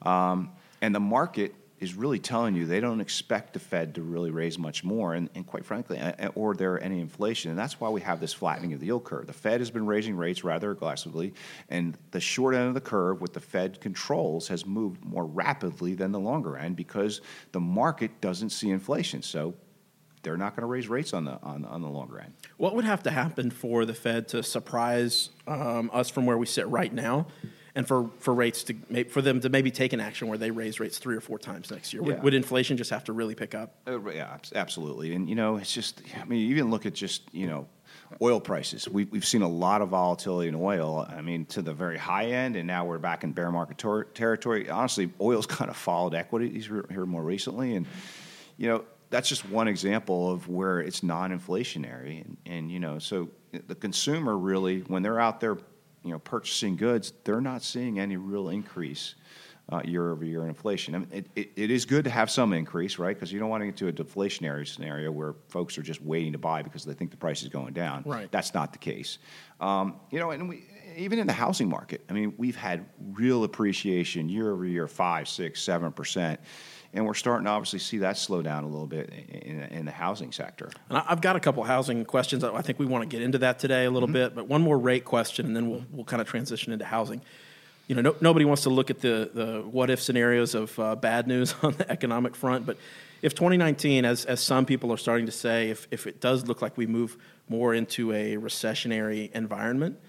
um, 0.01 0.51
and 0.81 0.93
the 0.93 0.99
market 0.99 1.53
is 1.79 1.93
really 1.93 2.17
telling 2.17 2.55
you 2.55 2.65
they 2.65 2.79
don't 2.79 3.01
expect 3.01 3.53
the 3.53 3.59
Fed 3.59 3.95
to 3.95 4.01
really 4.01 4.31
raise 4.31 4.57
much 4.57 4.83
more, 4.83 5.13
and, 5.13 5.29
and 5.35 5.45
quite 5.45 5.63
frankly, 5.63 6.01
or 6.33 6.55
there 6.55 6.81
any 6.81 6.99
inflation. 6.99 7.51
And 7.51 7.59
that's 7.59 7.79
why 7.79 7.89
we 7.89 8.01
have 8.01 8.19
this 8.19 8.33
flattening 8.33 8.73
of 8.73 8.79
the 8.79 8.87
yield 8.87 9.03
curve. 9.03 9.27
The 9.27 9.33
Fed 9.33 9.61
has 9.61 9.69
been 9.69 9.85
raising 9.85 10.15
rates 10.15 10.43
rather 10.43 10.71
aggressively, 10.71 11.33
and 11.69 11.97
the 12.11 12.19
short 12.19 12.55
end 12.55 12.67
of 12.67 12.73
the 12.73 12.81
curve, 12.81 13.21
with 13.21 13.33
the 13.33 13.39
Fed 13.39 13.79
controls, 13.79 14.47
has 14.47 14.65
moved 14.65 15.05
more 15.05 15.25
rapidly 15.25 15.93
than 15.93 16.11
the 16.11 16.19
longer 16.19 16.57
end 16.57 16.75
because 16.75 17.21
the 17.51 17.59
market 17.59 18.21
doesn't 18.21 18.49
see 18.49 18.69
inflation. 18.71 19.21
So 19.21 19.53
they're 20.23 20.35
not 20.37 20.55
going 20.55 20.63
to 20.63 20.67
raise 20.67 20.89
rates 20.89 21.13
on 21.13 21.25
the 21.25 21.39
on, 21.43 21.63
on 21.65 21.81
the 21.81 21.87
longer 21.87 22.19
end. 22.19 22.33
What 22.57 22.75
would 22.75 22.85
have 22.85 23.03
to 23.03 23.11
happen 23.11 23.51
for 23.51 23.85
the 23.85 23.93
Fed 23.93 24.27
to 24.29 24.41
surprise 24.41 25.29
um, 25.45 25.91
us 25.93 26.09
from 26.09 26.25
where 26.25 26.37
we 26.37 26.47
sit 26.47 26.67
right 26.67 26.91
now? 26.91 27.27
And 27.77 27.87
for, 27.87 28.09
for 28.19 28.33
rates 28.33 28.63
to 28.63 29.03
for 29.05 29.21
them 29.21 29.39
to 29.39 29.49
maybe 29.49 29.69
take 29.69 29.93
an 29.93 29.99
action 29.99 30.27
where 30.27 30.37
they 30.37 30.49
raise 30.51 30.79
rates 30.79 30.97
three 30.97 31.15
or 31.15 31.21
four 31.21 31.37
times 31.37 31.69
next 31.71 31.93
year? 31.93 32.01
Would, 32.01 32.15
Yeah. 32.15 32.21
would 32.23 32.33
inflation 32.33 32.75
just 32.75 32.89
have 32.89 33.03
to 33.05 33.13
really 33.13 33.35
pick 33.35 33.53
up? 33.53 33.75
Uh, 33.87 34.01
yeah, 34.09 34.37
absolutely. 34.55 35.13
And 35.13 35.29
you 35.29 35.35
know, 35.35 35.57
it's 35.57 35.71
just 35.71 36.01
I 36.19 36.25
mean, 36.25 36.41
you 36.41 36.49
even 36.55 36.71
look 36.71 36.85
at 36.87 36.93
just 36.93 37.21
you 37.31 37.45
know, 37.47 37.67
oil 38.21 38.39
prices. 38.41 38.89
We've, 38.89 39.09
we've 39.11 39.25
seen 39.25 39.43
a 39.43 39.47
lot 39.47 39.81
of 39.83 39.89
volatility 39.89 40.49
in 40.49 40.55
oil. 40.55 41.05
I 41.07 41.21
mean, 41.21 41.45
to 41.47 41.61
the 41.61 41.73
very 41.73 41.97
high 41.97 42.25
end, 42.31 42.55
and 42.55 42.65
now 42.65 42.83
we're 42.85 42.97
back 42.97 43.23
in 43.23 43.31
bear 43.31 43.51
market 43.51 43.77
tor- 43.77 44.05
territory. 44.05 44.69
Honestly, 44.69 45.11
oil's 45.21 45.45
kind 45.59 45.69
of 45.69 45.77
followed 45.77 46.15
equities 46.15 46.65
here 46.65 46.85
here 46.89 47.05
more 47.05 47.23
recently, 47.23 47.75
and 47.75 47.85
you 48.57 48.67
know. 48.67 48.83
That's 49.09 49.29
just 49.29 49.47
one 49.49 49.69
example 49.69 50.29
of 50.33 50.49
where 50.49 50.81
it's 50.81 51.01
non-inflationary, 51.01 52.25
and, 52.25 52.35
and 52.45 52.69
you 52.69 52.81
know, 52.81 52.99
so 52.99 53.29
the 53.67 53.73
consumer 53.73 54.37
really, 54.37 54.79
when 54.81 55.01
they're 55.01 55.17
out 55.17 55.39
there, 55.39 55.57
you 56.07 56.13
know, 56.13 56.19
purchasing 56.19 56.75
goods, 56.75 57.13
they're 57.23 57.41
not 57.41 57.61
seeing 57.61 57.99
any 57.99 58.17
real 58.17 58.49
increase 58.49 59.15
uh, 59.69 59.81
year 59.83 60.11
over 60.11 60.23
year 60.23 60.43
in 60.43 60.49
inflation. 60.49 60.95
I 60.95 60.99
mean, 60.99 61.09
it, 61.11 61.27
it, 61.35 61.51
it 61.55 61.71
is 61.71 61.85
good 61.85 62.05
to 62.05 62.09
have 62.09 62.31
some 62.31 62.53
increase, 62.53 62.97
right? 62.97 63.15
Because 63.15 63.33
you 63.33 63.39
don't 63.39 63.49
want 63.49 63.61
to 63.61 63.65
get 63.65 63.77
to 63.77 63.87
a 63.89 63.93
deflationary 63.93 64.67
scenario 64.67 65.11
where 65.11 65.35
folks 65.49 65.77
are 65.77 65.81
just 65.81 66.01
waiting 66.01 66.31
to 66.31 66.37
buy 66.37 66.61
because 66.61 66.85
they 66.85 66.93
think 66.93 67.11
the 67.11 67.17
price 67.17 67.43
is 67.43 67.49
going 67.49 67.73
down. 67.73 68.03
Right. 68.05 68.31
That's 68.31 68.53
not 68.53 68.71
the 68.71 68.79
case. 68.79 69.17
Um, 69.59 69.99
you 70.09 70.19
know, 70.19 70.31
and 70.31 70.47
we, 70.47 70.63
even 70.95 71.19
in 71.19 71.27
the 71.27 71.33
housing 71.33 71.69
market, 71.69 72.01
I 72.09 72.13
mean, 72.13 72.33
we've 72.37 72.55
had 72.55 72.85
real 73.11 73.43
appreciation 73.43 74.29
year 74.29 74.51
over 74.51 74.65
year, 74.65 74.87
five, 74.87 75.27
six, 75.27 75.61
seven 75.61 75.91
percent. 75.91 76.39
And 76.93 77.05
we're 77.05 77.13
starting 77.13 77.45
to 77.45 77.51
obviously 77.51 77.79
see 77.79 77.99
that 77.99 78.17
slow 78.17 78.41
down 78.41 78.63
a 78.63 78.67
little 78.67 78.87
bit 78.87 79.11
in, 79.29 79.61
in 79.63 79.85
the 79.85 79.91
housing 79.91 80.31
sector. 80.31 80.71
And 80.89 80.97
I- 80.97 81.05
I've 81.09 81.21
got 81.21 81.35
a 81.35 81.39
couple 81.39 81.61
of 81.63 81.67
housing 81.67 82.05
questions. 82.05 82.43
I 82.43 82.61
think 82.61 82.79
we 82.79 82.85
want 82.85 83.03
to 83.03 83.07
get 83.07 83.21
into 83.21 83.37
that 83.39 83.59
today 83.59 83.85
a 83.85 83.91
little 83.91 84.07
bit, 84.07 84.33
but 84.33 84.47
one 84.47 84.61
more 84.61 84.77
rate 84.77 85.05
question, 85.05 85.45
and 85.45 85.55
then 85.55 85.69
we'll, 85.69 85.83
we'll 85.91 86.05
kind 86.05 86.21
of 86.21 86.27
transition 86.27 86.73
into 86.73 86.85
housing. 86.85 87.21
You 87.87 87.95
know, 87.95 88.01
no, 88.01 88.15
nobody 88.19 88.45
wants 88.45 88.63
to 88.63 88.69
look 88.69 88.89
at 88.89 88.99
the, 88.99 89.29
the 89.33 89.61
what 89.61 89.89
if 89.89 90.01
scenarios 90.01 90.55
of 90.55 90.77
uh, 90.79 90.95
bad 90.95 91.27
news 91.27 91.53
on 91.61 91.73
the 91.73 91.89
economic 91.89 92.35
front, 92.35 92.65
but 92.65 92.77
if 93.21 93.33
2019, 93.33 94.05
as, 94.05 94.25
as 94.25 94.39
some 94.39 94.65
people 94.65 94.91
are 94.93 94.97
starting 94.97 95.25
to 95.25 95.31
say, 95.31 95.69
if, 95.69 95.87
if 95.89 96.05
it 96.05 96.21
does 96.21 96.47
look 96.47 96.61
like 96.61 96.77
we 96.77 96.85
move 96.85 97.17
more 97.49 97.73
into 97.73 98.11
a 98.13 98.35
recessionary 98.35 99.31
environment, 99.31 99.99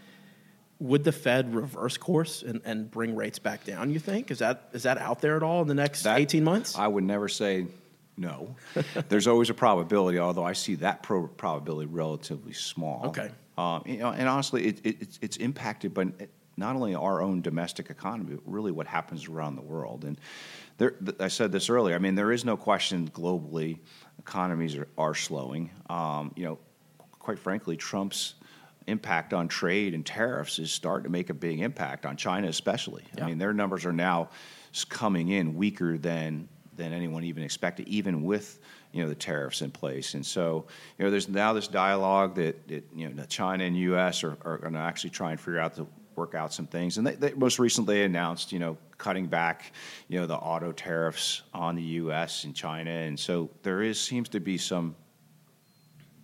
would 0.81 1.05
the 1.05 1.13
Fed 1.13 1.55
reverse 1.55 1.97
course 1.97 2.43
and, 2.43 2.61
and 2.65 2.91
bring 2.91 3.17
rates 3.17 3.39
back 3.39 3.65
down, 3.65 3.91
you 3.91 3.99
think? 3.99 4.31
Is 4.31 4.39
that, 4.39 4.69
is 4.73 4.85
that 4.85 4.99
out 4.99 5.21
there 5.21 5.37
at 5.37 5.43
all 5.43 5.63
in 5.63 5.69
the 5.69 5.75
next 5.75 6.03
That- 6.05 6.19
18 6.21 6.45
months? 6.45 6.77
I 6.79 6.87
would 6.87 7.05
never 7.05 7.29
say 7.29 7.67
no. 8.17 8.55
There's 9.09 9.27
always 9.27 9.51
a 9.51 9.55
probability, 9.55 10.19
although 10.19 10.45
I 10.45 10.53
see 10.53 10.77
that 10.77 11.03
pro- 11.03 11.27
probability 11.27 11.89
relatively 11.91 12.53
small. 12.53 13.07
Okay. 13.07 13.31
Um, 13.57 13.83
you 13.87 13.97
know, 13.99 14.11
and 14.11 14.29
honestly, 14.29 14.67
it, 14.67 14.81
it, 14.85 14.97
it's, 15.01 15.19
it's 15.21 15.37
impacted 15.39 15.93
by 15.93 16.07
not 16.57 16.77
only 16.77 16.95
our 16.95 17.21
own 17.23 17.41
domestic 17.41 17.91
economy, 17.91 18.35
but 18.35 18.43
really 18.45 18.71
what 18.71 18.87
happens 18.87 19.29
around 19.29 19.57
the 19.57 19.63
world. 19.63 20.05
And 20.05 20.21
there, 20.79 20.91
th- 20.91 21.17
I 21.21 21.29
said 21.29 21.51
this 21.51 21.69
earlier. 21.71 21.95
I 21.95 21.99
mean, 21.99 22.15
there 22.15 22.33
is 22.33 22.45
no 22.45 22.57
question 22.57 23.09
globally 23.11 23.79
economies 24.19 24.77
are, 24.77 24.89
are 24.97 25.15
slowing. 25.15 25.71
Um, 25.89 26.33
you 26.37 26.45
know, 26.45 26.59
quite 27.19 27.39
frankly, 27.39 27.77
Trump's 27.77 28.35
impact 28.89 29.35
on 29.35 29.49
trade 29.49 29.95
and 29.95 30.05
tariffs 30.05 30.59
is 30.59 30.73
starting 30.73 31.05
to 31.05 31.11
make 31.11 31.31
a 31.31 31.35
big 31.35 31.61
impact 31.61 32.07
on 32.07 32.17
China, 32.17 32.49
especially. 32.49 33.05
Yeah. 33.17 33.25
I 33.25 33.27
mean, 33.29 33.39
their 33.39 33.53
numbers 33.53 33.85
are 33.85 33.93
now 33.93 34.31
coming 34.89 35.29
in 35.29 35.55
weaker 35.55 35.99
than 35.99 36.49
than 36.77 36.93
anyone 36.93 37.25
even 37.25 37.43
expected, 37.43 37.89
even 37.89 38.23
with 38.23 38.61
you 38.93 39.03
know 39.03 39.09
the 39.09 39.15
tariffs 39.15 39.63
in 39.63 39.71
place. 39.71 40.15
And 40.15 40.25
so 40.25 40.67
you 40.97 41.05
know 41.05 41.11
there's 41.11 41.29
now 41.29 41.53
this 41.53 41.69
dialogue 41.69 42.37
that, 42.37 42.67
that 42.69 42.85
you 42.95 43.09
know 43.09 43.25
China 43.25 43.65
and 43.65 43.77
U.S. 43.77 44.25
are, 44.25 44.39
are 44.43 44.59
going 44.59 44.75
to 44.75 44.79
actually 44.79 45.11
try 45.11 45.33
and 45.33 45.41
figure 45.41 45.61
out 45.61 45.75
to 45.75 45.87
work 46.17 46.35
out 46.35 46.53
some 46.53 46.67
things. 46.67 46.99
And 46.99 47.07
they, 47.07 47.15
they, 47.15 47.33
most 47.35 47.59
recently 47.59 47.97
they 47.97 48.05
announced 48.05 48.53
you 48.53 48.59
know 48.59 48.79
cutting 48.97 49.27
back 49.27 49.73
you 50.09 50.19
know 50.19 50.27
the 50.27 50.37
auto 50.37 50.73
tariffs 50.73 51.43
on 51.53 51.77
the 51.77 51.83
U.S. 51.83 52.45
and 52.45 52.55
China. 52.55 52.91
And 52.91 53.19
so 53.19 53.51
there 53.63 53.83
is 53.83 54.01
seems 54.01 54.29
to 54.31 54.41
be 54.41 54.57
some 54.57 54.95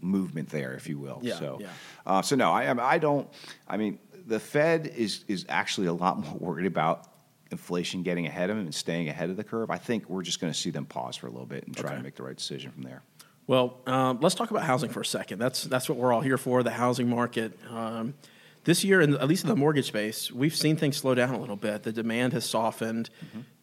movement 0.05 0.51
there, 0.51 0.75
if 0.75 0.89
you 0.89 0.99
will. 0.99 1.19
Yeah, 1.23 1.39
so, 1.39 1.59
yeah. 1.61 1.69
Uh, 2.07 2.23
so 2.23 2.37
no, 2.37 2.53
I, 2.53 2.95
I 2.95 2.99
don't. 2.99 3.29
I 3.67 3.77
mean, 3.77 3.99
the 4.27 4.39
Fed 4.39 4.87
is 4.87 5.25
is 5.29 5.47
actually 5.49 5.87
a 5.89 5.93
lot 5.93 6.19
more 6.25 6.37
worried 6.39 6.67
about 6.67 7.09
inflation 7.51 8.03
getting 8.03 8.27
ahead 8.27 8.51
of 8.51 8.57
them 8.57 8.67
and 8.67 8.75
staying 8.75 9.09
ahead 9.09 9.31
of 9.31 9.37
the 9.37 9.45
curve. 9.45 9.71
I 9.71 9.79
think 9.79 10.09
we're 10.09 10.23
just 10.23 10.41
going 10.41 10.53
to 10.53 10.59
see 10.59 10.71
them 10.71 10.87
pause 10.87 11.17
for 11.17 11.27
a 11.27 11.31
little 11.31 11.47
bit 11.47 11.67
and 11.67 11.77
try 11.77 11.91
Okay. 11.91 11.99
to 11.99 12.03
make 12.03 12.17
the 12.17 12.23
right 12.23 12.37
decision 12.37 12.71
from 12.71 12.83
there. 12.83 13.03
Well, 13.47 13.79
um, 13.87 14.19
let's 14.23 14.35
talk 14.35 14.51
about 14.51 14.63
housing 14.65 14.89
for 14.91 15.01
a 15.01 15.05
second. 15.05 15.39
That's 15.39 15.65
that's 15.65 15.89
what 15.89 15.99
we're 15.99 16.13
all 16.13 16.23
here 16.23 16.39
for. 16.39 16.63
The 16.63 16.71
housing 16.71 17.09
market. 17.09 17.59
Um, 17.71 18.15
this 18.65 18.83
year, 18.83 19.03
in, 19.03 19.15
at 19.17 19.29
least 19.29 19.45
in 19.45 19.51
the 19.51 19.57
mortgage 19.57 19.87
space, 19.89 20.33
we've 20.33 20.57
seen 20.57 20.77
things 20.77 20.97
slow 20.97 21.15
down 21.15 21.35
a 21.35 21.39
little 21.39 21.55
bit. 21.55 21.83
The 21.83 21.93
demand 21.93 22.33
has 22.33 22.47
softened. 22.49 23.11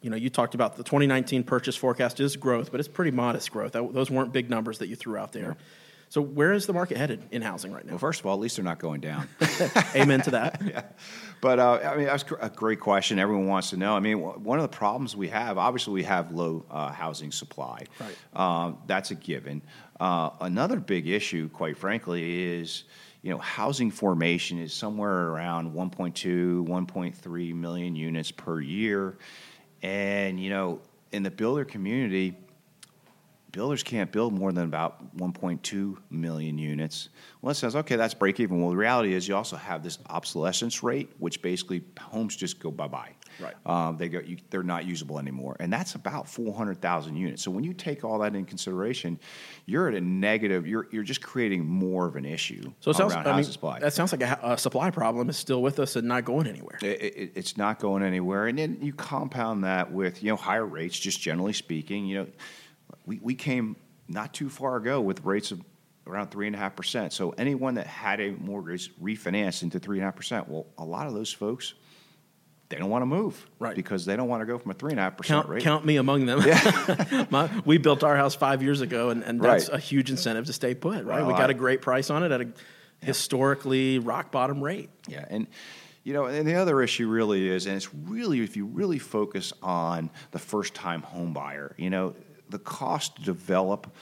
You 0.03 0.11
know, 0.11 0.15
you 0.15 0.29
talked 0.29 0.53
about 0.53 0.77
the 0.77 0.83
2019 0.83 1.43
purchase 1.43 1.75
forecast 1.75 2.19
is 2.19 2.35
growth, 2.35 2.69
but 2.69 2.79
it's 2.79 2.87
pretty 2.87 3.09
modest 3.09 3.51
growth. 3.51 3.71
That, 3.71 3.91
those 3.95 4.11
weren't 4.11 4.31
big 4.31 4.51
numbers 4.51 4.77
that 4.77 4.89
you 4.89 4.95
threw 4.95 5.17
out 5.17 5.31
there. 5.33 5.57
So, 6.11 6.21
where 6.21 6.51
is 6.51 6.65
the 6.65 6.73
market 6.73 6.97
headed 6.97 7.23
in 7.31 7.41
housing 7.41 7.71
right 7.71 7.85
now? 7.85 7.91
Well, 7.91 7.99
first 7.99 8.19
of 8.19 8.25
all, 8.25 8.33
at 8.33 8.41
least 8.41 8.57
they're 8.57 8.65
not 8.65 8.79
going 8.79 8.99
down. 8.99 9.29
Amen 9.95 10.19
to 10.23 10.31
that. 10.31 10.61
yeah. 10.65 10.83
But 11.39 11.57
uh, 11.57 11.79
I 11.85 11.95
mean, 11.95 12.05
that's 12.05 12.25
a 12.41 12.49
great 12.49 12.81
question. 12.81 13.17
Everyone 13.17 13.47
wants 13.47 13.69
to 13.69 13.77
know. 13.77 13.95
I 13.95 14.01
mean, 14.01 14.19
one 14.19 14.59
of 14.59 14.63
the 14.63 14.75
problems 14.77 15.15
we 15.15 15.29
have, 15.29 15.57
obviously, 15.57 15.93
we 15.93 16.03
have 16.03 16.33
low 16.33 16.65
uh, 16.69 16.91
housing 16.91 17.31
supply. 17.31 17.85
Right. 17.97 18.17
Um, 18.37 18.79
that's 18.87 19.11
a 19.11 19.15
given. 19.15 19.61
Uh, 20.01 20.31
another 20.41 20.81
big 20.81 21.07
issue, 21.07 21.47
quite 21.47 21.77
frankly, 21.77 22.59
is 22.59 22.83
you 23.21 23.31
know 23.31 23.37
housing 23.37 23.89
formation 23.89 24.59
is 24.59 24.73
somewhere 24.73 25.29
around 25.29 25.73
1.2, 25.73 26.67
1.3 26.67 27.55
million 27.55 27.95
units 27.95 28.31
per 28.31 28.59
year, 28.59 29.17
and 29.81 30.37
you 30.37 30.49
know 30.49 30.81
in 31.13 31.23
the 31.23 31.31
builder 31.31 31.63
community, 31.63 32.37
builders 33.51 33.83
can't 33.83 34.11
build 34.11 34.33
more 34.33 34.51
than 34.51 34.63
about 34.65 35.15
1.2 35.17 35.97
million 36.09 36.57
units. 36.57 37.09
Well, 37.41 37.51
it 37.51 37.55
says, 37.55 37.75
okay, 37.75 37.95
that's 37.95 38.13
break 38.13 38.39
even. 38.39 38.61
Well, 38.61 38.69
the 38.69 38.77
reality 38.77 39.13
is 39.13 39.27
you 39.27 39.35
also 39.35 39.55
have 39.55 39.83
this 39.83 39.99
obsolescence 40.09 40.83
rate, 40.83 41.09
which 41.19 41.41
basically 41.41 41.83
homes 41.99 42.35
just 42.35 42.59
go 42.59 42.71
bye 42.71 42.87
bye. 42.87 43.11
Right. 43.39 43.55
Um, 43.65 43.97
they 43.97 44.09
go, 44.09 44.19
you, 44.19 44.37
they're 44.49 44.61
not 44.61 44.85
usable 44.85 45.17
anymore, 45.17 45.55
and 45.59 45.71
that's 45.71 45.95
about 45.95 46.27
400,000 46.27 47.15
units. 47.15 47.41
So 47.41 47.49
when 47.49 47.63
you 47.63 47.73
take 47.73 48.03
all 48.03 48.19
that 48.19 48.35
in 48.35 48.45
consideration, 48.45 49.19
you're 49.65 49.87
at 49.87 49.95
a 49.95 50.01
negative. 50.01 50.67
You're 50.67 50.87
you're 50.91 51.03
just 51.03 51.21
creating 51.21 51.65
more 51.65 52.07
of 52.07 52.15
an 52.15 52.25
issue 52.25 52.71
So 52.81 52.91
it 52.91 52.95
sounds, 52.95 53.13
around 53.13 53.27
I 53.27 53.35
mean, 53.35 53.43
supply. 53.45 53.79
that 53.79 53.93
sounds 53.93 54.11
like 54.11 54.21
a, 54.21 54.39
a 54.43 54.57
supply 54.57 54.91
problem 54.91 55.29
is 55.29 55.37
still 55.37 55.61
with 55.61 55.79
us 55.79 55.95
and 55.95 56.07
not 56.07 56.25
going 56.25 56.45
anywhere. 56.47 56.77
It, 56.81 57.01
it, 57.01 57.31
it's 57.35 57.57
not 57.57 57.79
going 57.79 58.03
anywhere, 58.03 58.47
and 58.47 58.57
then 58.57 58.77
you 58.81 58.93
compound 58.93 59.63
that 59.63 59.91
with 59.91 60.21
you 60.21 60.29
know 60.29 60.35
higher 60.35 60.65
rates. 60.65 60.99
Just 60.99 61.21
generally 61.21 61.53
speaking, 61.53 62.05
you 62.05 62.17
know, 62.19 62.27
we, 63.05 63.19
we 63.21 63.35
came 63.35 63.75
not 64.07 64.33
too 64.33 64.49
far 64.49 64.75
ago 64.77 64.99
with 65.01 65.23
rates 65.25 65.51
of 65.51 65.61
around 66.07 66.29
three 66.31 66.47
and 66.47 66.55
a 66.55 66.59
half 66.59 66.75
percent. 66.75 67.13
So 67.13 67.31
anyone 67.37 67.75
that 67.75 67.87
had 67.87 68.19
a 68.19 68.31
mortgage 68.31 68.91
refinanced 69.01 69.63
into 69.63 69.79
three 69.79 69.97
and 69.97 70.03
a 70.03 70.07
half 70.07 70.15
percent, 70.15 70.49
well, 70.49 70.65
a 70.77 70.83
lot 70.85 71.07
of 71.07 71.13
those 71.13 71.31
folks 71.31 71.73
they 72.69 72.77
don't 72.77 72.89
want 72.89 73.01
to 73.01 73.05
move, 73.05 73.49
Right. 73.59 73.75
Because 73.75 74.05
they 74.05 74.15
don't 74.15 74.29
want 74.29 74.39
to 74.41 74.45
go 74.45 74.57
from 74.57 74.71
a 74.71 74.73
three 74.73 74.91
and 74.91 74.99
a 74.99 75.03
half 75.03 75.17
percent 75.17 75.41
Count, 75.43 75.49
rate. 75.49 75.61
count 75.61 75.85
me 75.85 75.97
among 75.97 76.25
them. 76.25 76.39
My, 77.29 77.49
we 77.65 77.77
built 77.77 78.01
our 78.01 78.15
house 78.15 78.33
five 78.33 78.63
years 78.63 78.79
ago, 78.79 79.09
and, 79.09 79.23
and 79.23 79.41
that's 79.41 79.67
Right. 79.67 79.77
a 79.77 79.79
huge 79.81 80.09
incentive 80.09 80.45
to 80.45 80.53
stay 80.53 80.73
put, 80.73 81.03
right? 81.03 81.19
Well, 81.19 81.27
we 81.27 81.33
got 81.33 81.49
I- 81.49 81.53
a 81.53 81.53
great 81.53 81.81
price 81.81 82.09
on 82.09 82.23
it 82.23 82.31
at 82.31 82.39
a 82.39 82.47
historically 83.05 83.99
rock 83.99 84.31
bottom 84.31 84.61
rate. 84.63 84.89
Yeah, 85.07 85.25
and 85.29 85.47
you 86.03 86.13
know, 86.13 86.25
and 86.25 86.47
the 86.47 86.55
other 86.55 86.81
issue 86.81 87.09
really 87.09 87.47
is, 87.49 87.65
and 87.67 87.75
it's 87.75 87.93
really 87.93 88.41
if 88.41 88.55
you 88.55 88.65
really 88.65 88.99
focus 88.99 89.51
on 89.61 90.09
the 90.31 90.39
first-time 90.39 91.01
home 91.01 91.33
buyer, 91.33 91.75
you 91.77 91.89
know, 91.89 92.15
the 92.51 92.59
cost 92.59 93.15
to 93.17 93.23
develop, 93.23 93.93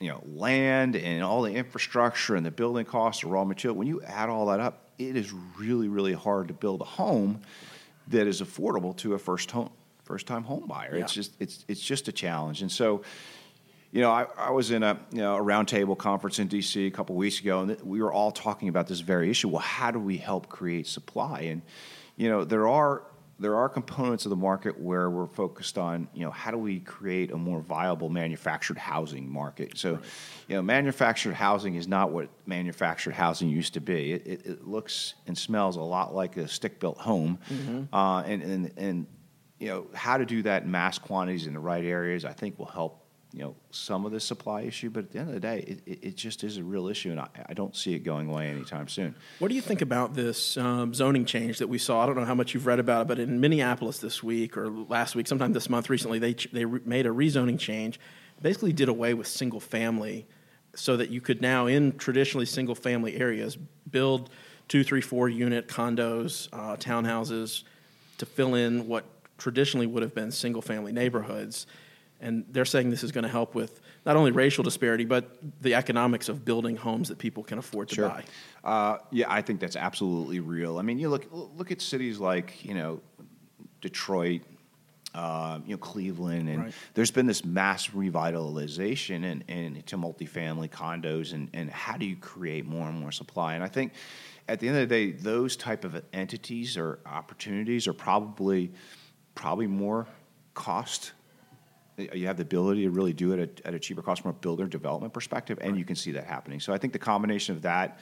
you 0.00 0.08
know, 0.08 0.22
land 0.26 0.96
and 0.96 1.22
all 1.22 1.42
the 1.42 1.52
infrastructure 1.52 2.36
and 2.36 2.46
the 2.46 2.50
building 2.50 2.84
costs, 2.84 3.22
the 3.22 3.28
raw 3.28 3.44
material. 3.44 3.76
When 3.76 3.88
you 3.88 4.02
add 4.02 4.28
all 4.28 4.46
that 4.46 4.60
up, 4.60 4.90
it 4.98 5.16
is 5.16 5.32
really, 5.58 5.88
really 5.88 6.12
hard 6.12 6.48
to 6.48 6.54
build 6.54 6.80
a 6.80 6.84
home 6.84 7.40
that 8.08 8.26
is 8.26 8.40
affordable 8.40 8.96
to 8.98 9.14
a 9.14 9.18
first 9.18 9.50
home 9.50 9.70
first-time 10.04 10.42
home 10.42 10.66
buyer. 10.66 10.94
It's 10.94 11.12
just 11.12 11.32
it's 11.38 11.64
it's 11.68 11.82
just 11.82 12.08
a 12.08 12.12
challenge, 12.12 12.62
and 12.62 12.72
so 12.72 13.02
you 13.90 14.02
know, 14.02 14.10
I, 14.10 14.26
I 14.36 14.50
was 14.50 14.70
in 14.70 14.82
a 14.82 14.98
you 15.12 15.18
know 15.18 15.36
a 15.36 15.40
roundtable 15.40 15.96
conference 15.96 16.38
in 16.38 16.48
D.C. 16.48 16.86
a 16.86 16.90
couple 16.90 17.16
weeks 17.16 17.40
ago, 17.40 17.60
and 17.60 17.68
th- 17.68 17.82
we 17.82 18.02
were 18.02 18.12
all 18.12 18.30
talking 18.30 18.68
about 18.68 18.86
this 18.86 19.00
very 19.00 19.30
issue. 19.30 19.48
Well, 19.48 19.62
how 19.62 19.90
do 19.90 19.98
we 19.98 20.18
help 20.18 20.48
create 20.48 20.86
supply? 20.86 21.40
And 21.42 21.62
you 22.16 22.28
know, 22.28 22.44
there 22.44 22.68
are 22.68 23.02
there 23.38 23.56
are 23.56 23.68
components 23.68 24.26
of 24.26 24.30
the 24.30 24.36
market 24.36 24.78
where 24.80 25.10
we're 25.10 25.26
focused 25.26 25.78
on 25.78 26.08
you 26.12 26.24
know 26.24 26.30
how 26.30 26.50
do 26.50 26.58
we 26.58 26.80
create 26.80 27.30
a 27.30 27.36
more 27.36 27.60
viable 27.60 28.08
manufactured 28.08 28.78
housing 28.78 29.30
market. 29.30 29.78
So, 29.78 29.98
you 30.48 30.56
know, 30.56 30.62
manufactured 30.62 31.34
housing 31.34 31.76
is 31.76 31.86
not 31.86 32.10
what 32.10 32.28
manufactured 32.46 33.14
housing 33.14 33.48
used 33.48 33.74
to 33.74 33.80
be. 33.80 34.12
It, 34.12 34.26
it, 34.26 34.46
it 34.46 34.66
looks 34.66 35.14
and 35.26 35.36
smells 35.38 35.76
a 35.76 35.82
lot 35.82 36.14
like 36.14 36.36
a 36.36 36.48
stick 36.48 36.80
built 36.80 36.98
home, 36.98 37.38
uh, 37.92 38.22
and 38.26 38.42
and 38.42 38.72
and 38.76 39.06
you 39.58 39.68
know 39.68 39.86
how 39.94 40.18
to 40.18 40.24
do 40.24 40.42
that 40.42 40.64
in 40.64 40.70
mass 40.70 40.98
quantities 40.98 41.46
in 41.46 41.52
the 41.52 41.60
right 41.60 41.84
areas. 41.84 42.24
I 42.24 42.32
think 42.32 42.58
will 42.58 42.66
help 42.66 43.04
you 43.32 43.40
know 43.40 43.54
some 43.70 44.06
of 44.06 44.12
the 44.12 44.20
supply 44.20 44.62
issue, 44.62 44.90
but 44.90 45.04
at 45.04 45.10
the 45.12 45.18
end 45.18 45.28
of 45.28 45.34
the 45.34 45.40
day, 45.40 45.58
it, 45.66 45.80
it, 45.86 45.98
it 46.02 46.16
just 46.16 46.44
is 46.44 46.56
a 46.56 46.64
real 46.64 46.88
issue, 46.88 47.10
and 47.10 47.20
I, 47.20 47.28
I 47.46 47.54
don't 47.54 47.76
see 47.76 47.94
it 47.94 48.00
going 48.00 48.28
away 48.28 48.48
anytime 48.48 48.88
soon. 48.88 49.14
What 49.38 49.48
do 49.48 49.54
you 49.54 49.60
think 49.60 49.82
about 49.82 50.14
this 50.14 50.56
um, 50.56 50.94
zoning 50.94 51.24
change 51.24 51.58
that 51.58 51.68
we 51.68 51.78
saw? 51.78 52.02
I 52.02 52.06
don't 52.06 52.16
know 52.16 52.24
how 52.24 52.34
much 52.34 52.54
you've 52.54 52.66
read 52.66 52.78
about 52.78 53.02
it, 53.02 53.08
but 53.08 53.18
in 53.18 53.40
Minneapolis 53.40 53.98
this 53.98 54.22
week 54.22 54.56
or 54.56 54.70
last 54.70 55.14
week, 55.14 55.26
sometime 55.26 55.52
this 55.52 55.68
month, 55.68 55.90
recently, 55.90 56.18
they 56.18 56.34
they 56.52 56.64
re- 56.64 56.80
made 56.84 57.06
a 57.06 57.10
rezoning 57.10 57.58
change. 57.58 58.00
Basically, 58.40 58.72
did 58.72 58.88
away 58.88 59.14
with 59.14 59.26
single 59.26 59.60
family, 59.60 60.26
so 60.74 60.96
that 60.96 61.10
you 61.10 61.20
could 61.20 61.42
now, 61.42 61.66
in 61.66 61.98
traditionally 61.98 62.46
single 62.46 62.74
family 62.74 63.16
areas, 63.16 63.56
build 63.90 64.30
two, 64.68 64.84
three, 64.84 65.00
four 65.00 65.28
unit 65.28 65.68
condos, 65.68 66.48
uh, 66.52 66.76
townhouses, 66.76 67.64
to 68.18 68.26
fill 68.26 68.54
in 68.54 68.86
what 68.86 69.04
traditionally 69.38 69.86
would 69.86 70.02
have 70.02 70.14
been 70.14 70.30
single 70.30 70.62
family 70.62 70.92
neighborhoods. 70.92 71.66
And 72.20 72.44
they're 72.50 72.64
saying 72.64 72.90
this 72.90 73.04
is 73.04 73.12
going 73.12 73.22
to 73.22 73.30
help 73.30 73.54
with 73.54 73.80
not 74.04 74.16
only 74.16 74.32
racial 74.32 74.64
disparity, 74.64 75.04
but 75.04 75.38
the 75.62 75.74
economics 75.74 76.28
of 76.28 76.44
building 76.44 76.76
homes 76.76 77.08
that 77.08 77.18
people 77.18 77.44
can 77.44 77.58
afford 77.58 77.88
to 77.90 78.08
buy. 78.08 78.24
Uh, 78.64 78.98
yeah, 79.12 79.26
I 79.28 79.40
think 79.42 79.60
that's 79.60 79.76
absolutely 79.76 80.40
real. 80.40 80.78
I 80.78 80.82
mean, 80.82 80.98
you 80.98 81.08
look 81.08 81.26
look 81.30 81.70
at 81.70 81.80
cities 81.80 82.18
like 82.18 82.64
you 82.64 82.74
know 82.74 83.00
Detroit, 83.80 84.42
uh, 85.14 85.60
you 85.64 85.72
know 85.72 85.78
Cleveland, 85.78 86.48
and 86.48 86.64
Right. 86.64 86.74
there's 86.94 87.12
been 87.12 87.26
this 87.26 87.44
mass 87.44 87.88
revitalization 87.88 89.24
and 89.24 89.44
in, 89.46 89.76
into 89.76 89.96
multifamily 89.96 90.70
condos, 90.70 91.32
and 91.32 91.48
and 91.52 91.70
how 91.70 91.96
do 91.96 92.04
you 92.04 92.16
create 92.16 92.66
more 92.66 92.88
and 92.88 92.98
more 92.98 93.12
supply? 93.12 93.54
And 93.54 93.62
I 93.62 93.68
think 93.68 93.92
at 94.48 94.58
the 94.58 94.68
end 94.68 94.78
of 94.78 94.88
the 94.88 94.94
day, 94.94 95.12
those 95.12 95.56
type 95.56 95.84
of 95.84 96.02
entities 96.12 96.76
or 96.76 96.98
opportunities 97.06 97.86
are 97.86 97.92
probably 97.92 98.72
probably 99.36 99.68
more 99.68 100.08
cost 100.54 101.12
you 101.98 102.26
have 102.26 102.36
the 102.36 102.42
ability 102.42 102.82
to 102.82 102.90
really 102.90 103.12
do 103.12 103.32
it 103.32 103.38
at, 103.38 103.66
at 103.66 103.74
a 103.74 103.78
cheaper 103.78 104.02
cost 104.02 104.22
from 104.22 104.30
a 104.30 104.34
builder 104.34 104.66
development 104.66 105.12
perspective, 105.12 105.58
and 105.60 105.76
you 105.76 105.84
can 105.84 105.96
see 105.96 106.12
that 106.12 106.24
happening. 106.24 106.60
So 106.60 106.72
I 106.72 106.78
think 106.78 106.92
the 106.92 106.98
combination 106.98 107.54
of 107.54 107.62
that 107.62 108.00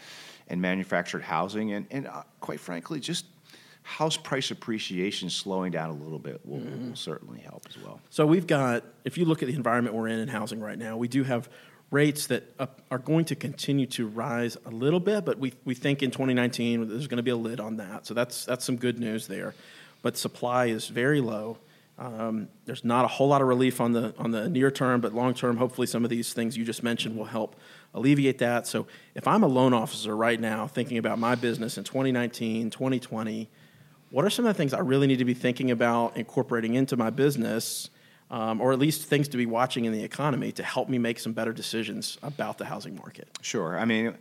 and 0.48 0.60
manufactured 0.60 1.22
housing, 1.22 1.72
and, 1.72 1.86
and 1.90 2.06
uh, 2.06 2.22
quite 2.40 2.60
frankly, 2.60 3.00
just 3.00 3.26
house 3.82 4.16
price 4.16 4.50
appreciation 4.50 5.30
slowing 5.30 5.70
down 5.70 5.90
a 5.90 5.94
little 5.94 6.18
bit 6.18 6.44
will, 6.44 6.58
will 6.58 6.96
certainly 6.96 7.38
help 7.40 7.64
as 7.68 7.78
well. 7.78 8.00
So 8.10 8.26
we've 8.26 8.46
got, 8.46 8.82
if 9.04 9.16
you 9.16 9.24
look 9.24 9.42
at 9.42 9.48
the 9.48 9.54
environment 9.54 9.94
we're 9.94 10.08
in 10.08 10.18
in 10.18 10.28
housing 10.28 10.60
right 10.60 10.78
now, 10.78 10.96
we 10.96 11.06
do 11.06 11.22
have 11.22 11.48
rates 11.92 12.26
that 12.26 12.52
are 12.90 12.98
going 12.98 13.24
to 13.26 13.36
continue 13.36 13.86
to 13.86 14.08
rise 14.08 14.56
a 14.66 14.70
little 14.70 14.98
bit, 14.98 15.24
but 15.24 15.38
we, 15.38 15.52
we 15.64 15.74
think 15.74 16.02
in 16.02 16.10
2019 16.10 16.88
there's 16.88 17.06
going 17.06 17.18
to 17.18 17.22
be 17.22 17.30
a 17.30 17.36
lid 17.36 17.60
on 17.60 17.76
that. 17.76 18.06
So 18.06 18.12
that's, 18.14 18.44
that's 18.44 18.64
some 18.64 18.76
good 18.76 18.98
news 18.98 19.28
there. 19.28 19.54
But 20.02 20.18
supply 20.18 20.66
is 20.66 20.88
very 20.88 21.20
low. 21.20 21.58
Um, 21.98 22.48
there's 22.66 22.84
not 22.84 23.06
a 23.06 23.08
whole 23.08 23.28
lot 23.28 23.40
of 23.40 23.48
relief 23.48 23.80
on 23.80 23.92
the, 23.92 24.14
on 24.18 24.30
the 24.30 24.48
near 24.48 24.70
term, 24.70 25.00
but 25.00 25.14
long 25.14 25.32
term, 25.32 25.56
hopefully 25.56 25.86
some 25.86 26.04
of 26.04 26.10
these 26.10 26.32
things 26.32 26.56
you 26.56 26.64
just 26.64 26.82
mentioned 26.82 27.16
will 27.16 27.24
help 27.24 27.56
alleviate 27.94 28.38
that. 28.38 28.66
So 28.66 28.86
if 29.14 29.26
I'm 29.26 29.42
a 29.42 29.46
loan 29.46 29.72
officer 29.72 30.14
right 30.14 30.38
now 30.38 30.66
thinking 30.66 30.98
about 30.98 31.18
my 31.18 31.34
business 31.34 31.78
in 31.78 31.84
2019, 31.84 32.70
2020, 32.70 33.48
what 34.10 34.24
are 34.24 34.30
some 34.30 34.44
of 34.44 34.50
the 34.50 34.54
things 34.54 34.74
I 34.74 34.80
really 34.80 35.06
need 35.06 35.18
to 35.18 35.24
be 35.24 35.34
thinking 35.34 35.70
about 35.70 36.16
incorporating 36.16 36.74
into 36.74 36.96
my 36.96 37.10
business, 37.10 37.88
um, 38.30 38.60
or 38.60 38.72
at 38.72 38.78
least 38.78 39.04
things 39.04 39.28
to 39.28 39.36
be 39.38 39.46
watching 39.46 39.86
in 39.86 39.92
the 39.92 40.04
economy 40.04 40.52
to 40.52 40.62
help 40.62 40.88
me 40.88 40.98
make 40.98 41.18
some 41.18 41.32
better 41.32 41.52
decisions 41.52 42.18
about 42.22 42.58
the 42.58 42.66
housing 42.66 42.96
market? 42.96 43.28
Sure. 43.40 43.78
I 43.78 43.86
mean, 43.86 44.14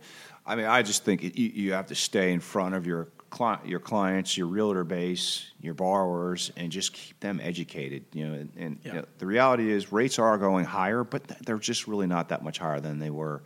I 0.46 0.56
mean, 0.56 0.66
I 0.66 0.82
just 0.82 1.04
think 1.04 1.22
you, 1.22 1.30
you 1.34 1.72
have 1.72 1.86
to 1.86 1.94
stay 1.94 2.32
in 2.32 2.40
front 2.40 2.74
of 2.74 2.86
your 2.86 3.08
cli- 3.30 3.58
your 3.64 3.80
clients, 3.80 4.36
your 4.36 4.46
realtor 4.46 4.84
base, 4.84 5.50
your 5.60 5.74
borrowers, 5.74 6.50
and 6.56 6.70
just 6.72 6.92
keep 6.92 7.18
them 7.20 7.40
educated. 7.42 8.04
You 8.12 8.26
know, 8.28 8.34
and, 8.34 8.52
and 8.56 8.78
Yeah. 8.84 8.92
you 8.92 8.98
know, 9.00 9.06
the 9.18 9.26
reality 9.26 9.70
is 9.70 9.92
rates 9.92 10.18
are 10.18 10.38
going 10.38 10.64
higher, 10.64 11.04
but 11.04 11.26
th- 11.28 11.40
they're 11.40 11.58
just 11.58 11.86
really 11.86 12.06
not 12.06 12.28
that 12.30 12.42
much 12.42 12.58
higher 12.58 12.80
than 12.80 12.98
they 12.98 13.10
were. 13.10 13.42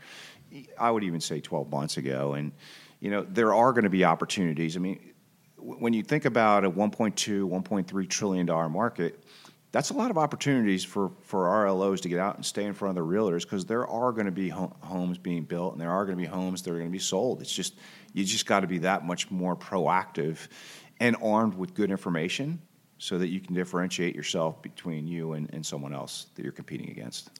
I 0.78 0.90
would 0.90 1.04
even 1.04 1.20
say 1.20 1.40
12 1.40 1.70
months 1.70 1.96
ago, 1.96 2.34
and 2.34 2.52
you 3.00 3.10
know, 3.10 3.22
there 3.28 3.54
are 3.54 3.72
going 3.72 3.84
to 3.84 3.90
be 3.90 4.04
opportunities. 4.04 4.76
I 4.76 4.80
mean, 4.80 5.00
w- 5.56 5.76
when 5.78 5.92
you 5.92 6.02
think 6.02 6.24
about 6.24 6.64
a 6.64 6.70
1.2, 6.70 7.48
1.3 7.48 8.08
trillion 8.08 8.46
dollar 8.46 8.68
market. 8.68 9.22
That's 9.72 9.90
a 9.90 9.94
lot 9.94 10.10
of 10.10 10.18
opportunities 10.18 10.82
for, 10.82 11.12
for 11.22 11.46
RLOs 11.46 12.00
to 12.00 12.08
get 12.08 12.18
out 12.18 12.34
and 12.34 12.44
stay 12.44 12.64
in 12.64 12.72
front 12.74 12.98
of 12.98 13.04
the 13.06 13.08
realtors 13.08 13.42
because 13.42 13.66
there 13.66 13.86
are 13.86 14.10
going 14.10 14.26
to 14.26 14.32
be 14.32 14.48
ho- 14.48 14.74
homes 14.80 15.16
being 15.16 15.44
built 15.44 15.72
and 15.74 15.80
there 15.80 15.90
are 15.92 16.04
going 16.04 16.18
to 16.18 16.20
be 16.22 16.26
homes 16.28 16.62
that 16.62 16.70
are 16.72 16.74
going 16.78 16.88
to 16.88 16.92
be 16.92 16.98
sold. 16.98 17.40
It's 17.40 17.52
just 17.54 17.74
you 18.12 18.24
just 18.24 18.46
got 18.46 18.60
to 18.60 18.66
be 18.66 18.78
that 18.78 19.06
much 19.06 19.30
more 19.30 19.54
proactive 19.54 20.38
and 20.98 21.16
armed 21.22 21.54
with 21.54 21.74
good 21.74 21.90
information 21.92 22.60
so 22.98 23.16
that 23.18 23.28
you 23.28 23.40
can 23.40 23.54
differentiate 23.54 24.16
yourself 24.16 24.60
between 24.60 25.06
you 25.06 25.32
and, 25.34 25.48
and 25.54 25.64
someone 25.64 25.94
else 25.94 26.26
that 26.34 26.42
you're 26.42 26.52
competing 26.52 26.90
against. 26.90 27.30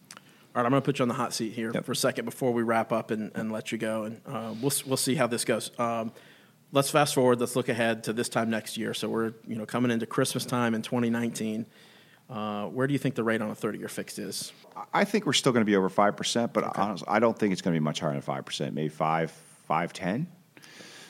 All 0.55 0.63
right, 0.63 0.65
I'm 0.65 0.71
going 0.71 0.81
to 0.83 0.87
put 0.87 0.99
you 0.99 1.03
on 1.03 1.09
the 1.09 1.15
hot 1.15 1.35
seat 1.35 1.53
here 1.53 1.73
Yep. 1.75 1.85
for 1.85 1.93
a 1.93 1.97
second 1.97 2.25
before 2.27 2.53
we 2.53 2.63
wrap 2.63 2.93
up 2.93 3.11
and, 3.11 3.31
and 3.35 3.53
let 3.53 3.73
you 3.73 3.79
go, 3.79 4.05
and 4.05 4.21
uh, 4.27 4.55
we'll 4.61 4.73
we'll 4.87 4.97
see 4.97 5.15
how 5.17 5.27
this 5.27 5.45
goes. 5.45 5.71
Um, 5.79 6.13
let's 6.73 6.91
fast 6.91 7.15
forward. 7.15 7.39
Let's 7.41 7.55
look 7.57 7.69
ahead 7.69 8.05
to 8.05 8.13
this 8.13 8.29
time 8.29 8.51
next 8.51 8.77
year. 8.77 8.95
So 8.95 9.09
we're 9.09 9.33
you 9.47 9.57
know 9.57 9.67
coming 9.67 9.91
into 9.91 10.07
Christmas 10.07 10.45
time 10.45 10.75
in 10.75 10.83
2019. 10.83 11.67
Uh, 12.31 12.67
where 12.67 12.87
do 12.87 12.93
you 12.93 12.99
think 12.99 13.17
the 13.17 13.25
rate 13.25 13.43
on 13.43 13.51
a 13.51 13.55
30-year 13.55 13.89
fixed 13.89 14.19
is? 14.19 14.53
I 14.95 15.05
think 15.05 15.27
we're 15.27 15.33
still 15.33 15.53
going 15.53 15.63
to 15.63 15.71
be 15.71 15.75
over 15.75 15.89
five 15.89 16.17
percent, 16.17 16.53
but 16.53 16.79
honestly, 16.79 17.09
I 17.09 17.19
don't 17.19 17.37
think 17.37 17.53
it's 17.53 17.61
going 17.61 17.75
to 17.75 17.81
be 17.81 17.85
much 17.85 18.01
higher 18.01 18.13
than 18.13 18.23
five 18.23 18.45
percent. 18.45 18.75
Maybe 18.75 18.89
five, 18.89 19.33
five, 19.67 19.93
ten. 19.93 20.29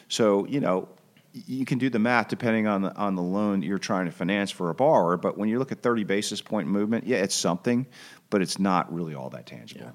So 0.09 0.47
you 0.47 0.61
know, 0.61 0.89
you 1.33 1.67
can 1.67 1.79
do 1.79 1.91
the 1.91 1.99
math 1.99 2.29
depending 2.29 2.67
on 2.67 2.83
the 2.83 2.95
on 2.97 3.17
the 3.17 3.23
loan 3.23 3.63
you're 3.63 3.79
trying 3.79 4.07
to 4.07 4.13
finance 4.13 4.51
for 4.51 4.71
a 4.71 4.75
borrower. 4.75 5.19
But 5.19 5.37
when 5.37 5.49
you 5.49 5.59
look 5.59 5.73
at 5.73 5.83
thirty 5.83 6.05
basis 6.05 6.41
point 6.41 6.69
movement, 6.69 7.07
yeah, 7.07 7.19
it's 7.19 7.35
something, 7.35 7.87
but 8.31 8.41
it's 8.41 8.59
not 8.59 8.93
really 8.93 9.15
all 9.15 9.29
that 9.31 9.47
tangible. 9.47 9.93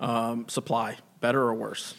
Um, 0.00 0.48
supply 0.48 0.96
better 1.20 1.40
or 1.40 1.54
worse? 1.54 1.94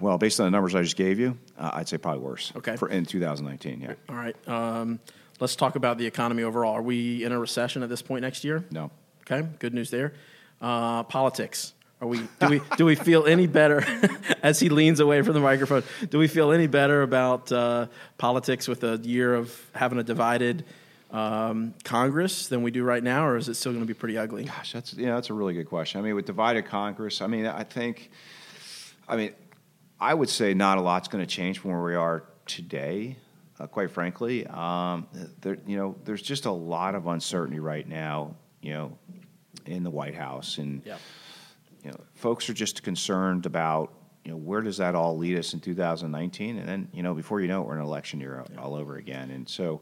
Well, 0.00 0.18
based 0.18 0.40
on 0.40 0.46
the 0.46 0.50
numbers 0.50 0.74
I 0.74 0.82
just 0.82 0.96
gave 0.96 1.18
you, 1.18 1.38
uh, 1.58 1.70
I'd 1.74 1.88
say 1.88 1.98
probably 1.98 2.22
worse. 2.22 2.52
Okay. 2.56 2.76
For 2.76 2.88
in 2.88 3.04
2019, 3.04 3.80
yeah. 3.80 3.94
All 4.08 4.16
right. 4.16 4.36
Um, 4.48 5.00
let's 5.42 5.56
talk 5.56 5.74
about 5.74 5.98
the 5.98 6.06
economy 6.06 6.44
overall. 6.44 6.72
Are 6.72 6.82
we 6.82 7.24
in 7.24 7.32
a 7.32 7.38
recession 7.38 7.82
at 7.82 7.88
this 7.88 8.00
point 8.00 8.22
next 8.22 8.44
year? 8.44 8.64
No. 8.70 8.90
Okay, 9.22 9.46
good 9.58 9.74
news 9.74 9.90
there. 9.90 10.14
Uh, 10.60 11.02
politics. 11.02 11.74
Are 12.00 12.06
we? 12.06 12.20
Do 12.40 12.48
we? 12.48 12.60
do 12.76 12.84
we 12.84 12.94
feel 12.94 13.26
any 13.26 13.46
better 13.46 13.84
as 14.42 14.60
he 14.60 14.68
leans 14.68 15.00
away 15.00 15.20
from 15.22 15.34
the 15.34 15.40
microphone? 15.40 15.82
Do 16.08 16.18
we 16.18 16.28
feel 16.28 16.52
any 16.52 16.68
better 16.68 17.02
about 17.02 17.50
uh, 17.52 17.86
politics 18.18 18.68
with 18.68 18.84
a 18.84 18.98
year 19.02 19.34
of 19.34 19.70
having 19.74 19.98
a 19.98 20.02
divided 20.04 20.64
um, 21.10 21.74
Congress 21.84 22.46
than 22.46 22.62
we 22.62 22.70
do 22.70 22.84
right 22.84 23.02
now, 23.02 23.26
or 23.26 23.36
is 23.36 23.48
it 23.48 23.54
still 23.54 23.72
going 23.72 23.82
to 23.82 23.86
be 23.86 23.94
pretty 23.94 24.16
ugly? 24.16 24.44
Gosh, 24.44 24.72
that's 24.72 24.94
yeah, 24.94 25.14
that's 25.14 25.30
a 25.30 25.34
really 25.34 25.54
good 25.54 25.68
question. 25.68 26.00
I 26.00 26.04
mean, 26.04 26.14
with 26.14 26.26
divided 26.26 26.66
Congress, 26.66 27.20
I 27.20 27.26
mean, 27.26 27.46
I 27.46 27.64
think, 27.64 28.10
I 29.08 29.16
mean, 29.16 29.32
I 30.00 30.14
would 30.14 30.28
say 30.28 30.54
not 30.54 30.78
a 30.78 30.80
lot's 30.80 31.08
going 31.08 31.24
to 31.24 31.30
change 31.30 31.58
from 31.58 31.72
where 31.72 31.82
we 31.82 31.94
are 31.94 32.24
today. 32.46 33.16
Uh, 33.62 33.66
quite 33.68 33.90
frankly, 33.92 34.44
um, 34.48 35.06
there, 35.40 35.56
you 35.68 35.76
know, 35.76 35.94
there's 36.04 36.22
just 36.22 36.46
a 36.46 36.50
lot 36.50 36.96
of 36.96 37.06
uncertainty 37.06 37.60
right 37.60 37.86
now. 37.88 38.34
You 38.60 38.72
know, 38.74 38.98
in 39.66 39.82
the 39.84 39.90
White 39.90 40.14
House, 40.14 40.58
and 40.58 40.82
Yeah. 40.84 40.96
you 41.84 41.90
know, 41.90 41.96
folks 42.14 42.48
are 42.50 42.54
just 42.54 42.82
concerned 42.82 43.44
about 43.46 43.92
you 44.24 44.30
know 44.32 44.36
where 44.36 44.60
does 44.62 44.76
that 44.78 44.94
all 44.94 45.16
lead 45.16 45.36
us 45.38 45.52
in 45.54 45.60
2019, 45.60 46.58
and 46.58 46.68
then 46.68 46.88
you 46.92 47.02
know 47.04 47.14
before 47.14 47.40
you 47.40 47.48
know 47.48 47.62
it, 47.62 47.66
we're 47.66 47.74
in 47.74 47.80
an 47.80 47.86
election 47.86 48.20
year 48.20 48.44
all 48.58 48.74
over 48.74 48.96
again. 48.96 49.30
And 49.30 49.48
so, 49.48 49.80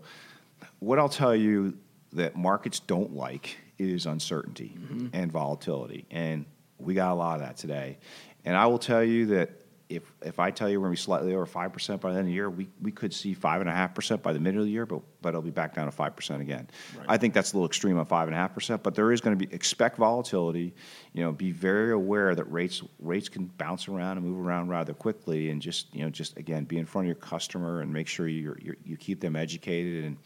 what 0.79 0.99
I'll 0.99 1.09
tell 1.11 1.35
you 1.35 1.77
that 2.13 2.37
markets 2.37 2.81
don't 2.81 3.15
like 3.15 3.57
is 3.79 4.05
uncertainty 4.07 4.77
and 5.15 5.31
volatility, 5.33 6.05
and 6.11 6.45
we 6.79 6.93
got 6.95 7.13
a 7.13 7.15
lot 7.15 7.35
of 7.41 7.47
that 7.47 7.57
today. 7.57 7.99
And 8.45 8.57
I 8.57 8.67
will 8.67 8.79
tell 8.79 9.05
you 9.05 9.27
that 9.27 9.51
if 9.91 10.13
if 10.23 10.39
I 10.39 10.51
tell 10.51 10.69
you 10.71 10.81
we're 10.81 10.87
going 10.87 10.97
to 10.97 11.01
be 11.01 11.05
slightly 11.05 11.35
over 11.35 11.45
five 11.45 11.73
percent 11.73 12.01
by 12.01 12.13
the 12.13 12.19
end 12.19 12.21
of 12.21 12.27
the 12.27 12.33
year, 12.33 12.49
we, 12.49 12.69
we 12.81 12.93
could 12.93 13.13
see 13.13 13.35
five 13.35 13.61
and 13.61 13.69
a 13.69 13.73
half 13.73 13.95
percent 13.95 14.23
by 14.23 14.33
the 14.33 14.39
middle 14.39 14.61
of 14.61 14.67
the 14.67 14.73
year, 14.73 14.87
but 14.87 15.03
but 15.21 15.31
it'll 15.31 15.43
be 15.43 15.51
back 15.51 15.75
down 15.75 15.87
to 15.87 15.91
five 15.91 16.15
percent 16.15 16.41
again. 16.41 16.69
I 17.09 17.17
think 17.17 17.35
that's 17.35 17.53
a 17.53 17.57
little 17.57 17.67
extreme 17.67 17.99
on 17.99 18.07
five 18.07 18.29
and 18.29 18.35
a 18.35 18.39
half 18.39 18.55
percent, 18.55 18.83
but 18.83 18.95
there 18.95 19.13
is 19.13 19.21
going 19.21 19.37
to 19.37 19.47
be 19.47 19.53
expect 19.53 19.97
volatility. 19.97 20.73
You 21.13 21.23
know, 21.23 21.33
be 21.33 21.51
very 21.51 21.93
aware 21.93 22.35
that 22.35 22.45
rates 22.45 22.83
rates 23.01 23.29
can 23.29 23.47
bounce 23.47 23.89
around 23.89 24.17
and 24.17 24.27
move 24.27 24.39
around 24.39 24.69
rather 24.69 24.95
quickly, 24.95 25.51
and 25.51 25.61
just 25.61 25.93
you 25.95 26.05
know 26.05 26.11
just 26.11 26.37
again 26.39 26.65
be 26.65 26.79
in 26.79 26.87
front 26.87 27.05
of 27.05 27.09
your 27.09 27.17
customer 27.17 27.81
and 27.81 27.93
make 27.93 28.07
sure 28.07 28.29
you 28.29 28.57
you 28.61 28.77
you 28.85 28.97
keep 28.97 29.21
them 29.21 29.35
educated 29.35 30.05
and 30.05 30.17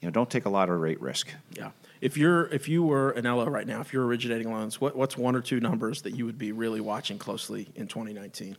you 0.00 0.06
know 0.06 0.12
don't 0.12 0.30
take 0.30 0.44
a 0.44 0.50
lot 0.50 0.68
of 0.68 0.78
rate 0.80 1.00
risk. 1.00 1.30
Yeah. 1.56 1.70
If 2.00 2.16
you're 2.16 2.46
if 2.48 2.68
you 2.68 2.82
were 2.82 3.10
an 3.12 3.24
LO 3.24 3.46
right 3.46 3.66
now, 3.66 3.80
if 3.80 3.92
you're 3.92 4.04
originating 4.04 4.52
loans, 4.52 4.80
what, 4.80 4.94
what's 4.94 5.16
one 5.16 5.34
or 5.34 5.40
two 5.40 5.60
numbers 5.60 6.02
that 6.02 6.14
you 6.14 6.26
would 6.26 6.38
be 6.38 6.52
really 6.52 6.80
watching 6.80 7.18
closely 7.18 7.68
in 7.74 7.88
2019? 7.88 8.56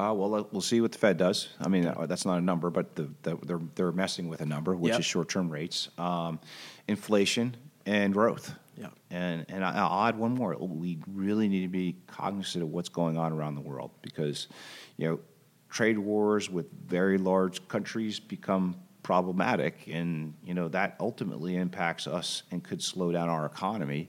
Uh, 0.00 0.14
well, 0.14 0.48
we'll 0.50 0.62
see 0.62 0.80
what 0.80 0.92
the 0.92 0.98
Fed 0.98 1.18
does. 1.18 1.48
I 1.60 1.68
mean, 1.68 1.84
uh, 1.86 2.06
that's 2.06 2.24
not 2.24 2.38
a 2.38 2.40
number, 2.40 2.70
but 2.70 2.94
the, 2.96 3.10
the, 3.22 3.36
they're 3.44 3.60
they're 3.74 3.92
messing 3.92 4.28
with 4.28 4.40
a 4.40 4.46
number, 4.46 4.74
which 4.74 4.92
Yep. 4.92 5.00
is 5.00 5.06
short-term 5.06 5.50
rates, 5.50 5.90
um, 5.98 6.40
inflation, 6.88 7.54
and 7.84 8.14
growth. 8.14 8.54
Yeah. 8.78 8.88
And 9.10 9.44
and 9.50 9.62
I'll 9.62 10.08
add 10.08 10.16
one 10.16 10.32
more. 10.32 10.56
We 10.56 10.98
really 11.06 11.48
need 11.48 11.62
to 11.62 11.68
be 11.68 11.96
cognizant 12.06 12.64
of 12.64 12.70
what's 12.70 12.88
going 12.88 13.18
on 13.18 13.34
around 13.34 13.56
the 13.56 13.60
world 13.60 13.90
because, 14.00 14.48
you 14.96 15.06
know, 15.06 15.20
trade 15.68 15.98
wars 15.98 16.48
with 16.48 16.72
very 16.86 17.18
large 17.18 17.68
countries 17.68 18.18
become 18.18 18.76
problematic, 19.02 19.86
and 19.92 20.32
you 20.42 20.54
know 20.54 20.68
that 20.68 20.96
ultimately 20.98 21.56
impacts 21.56 22.06
us 22.06 22.44
and 22.50 22.64
could 22.64 22.82
slow 22.82 23.12
down 23.12 23.28
our 23.28 23.44
economy. 23.44 24.08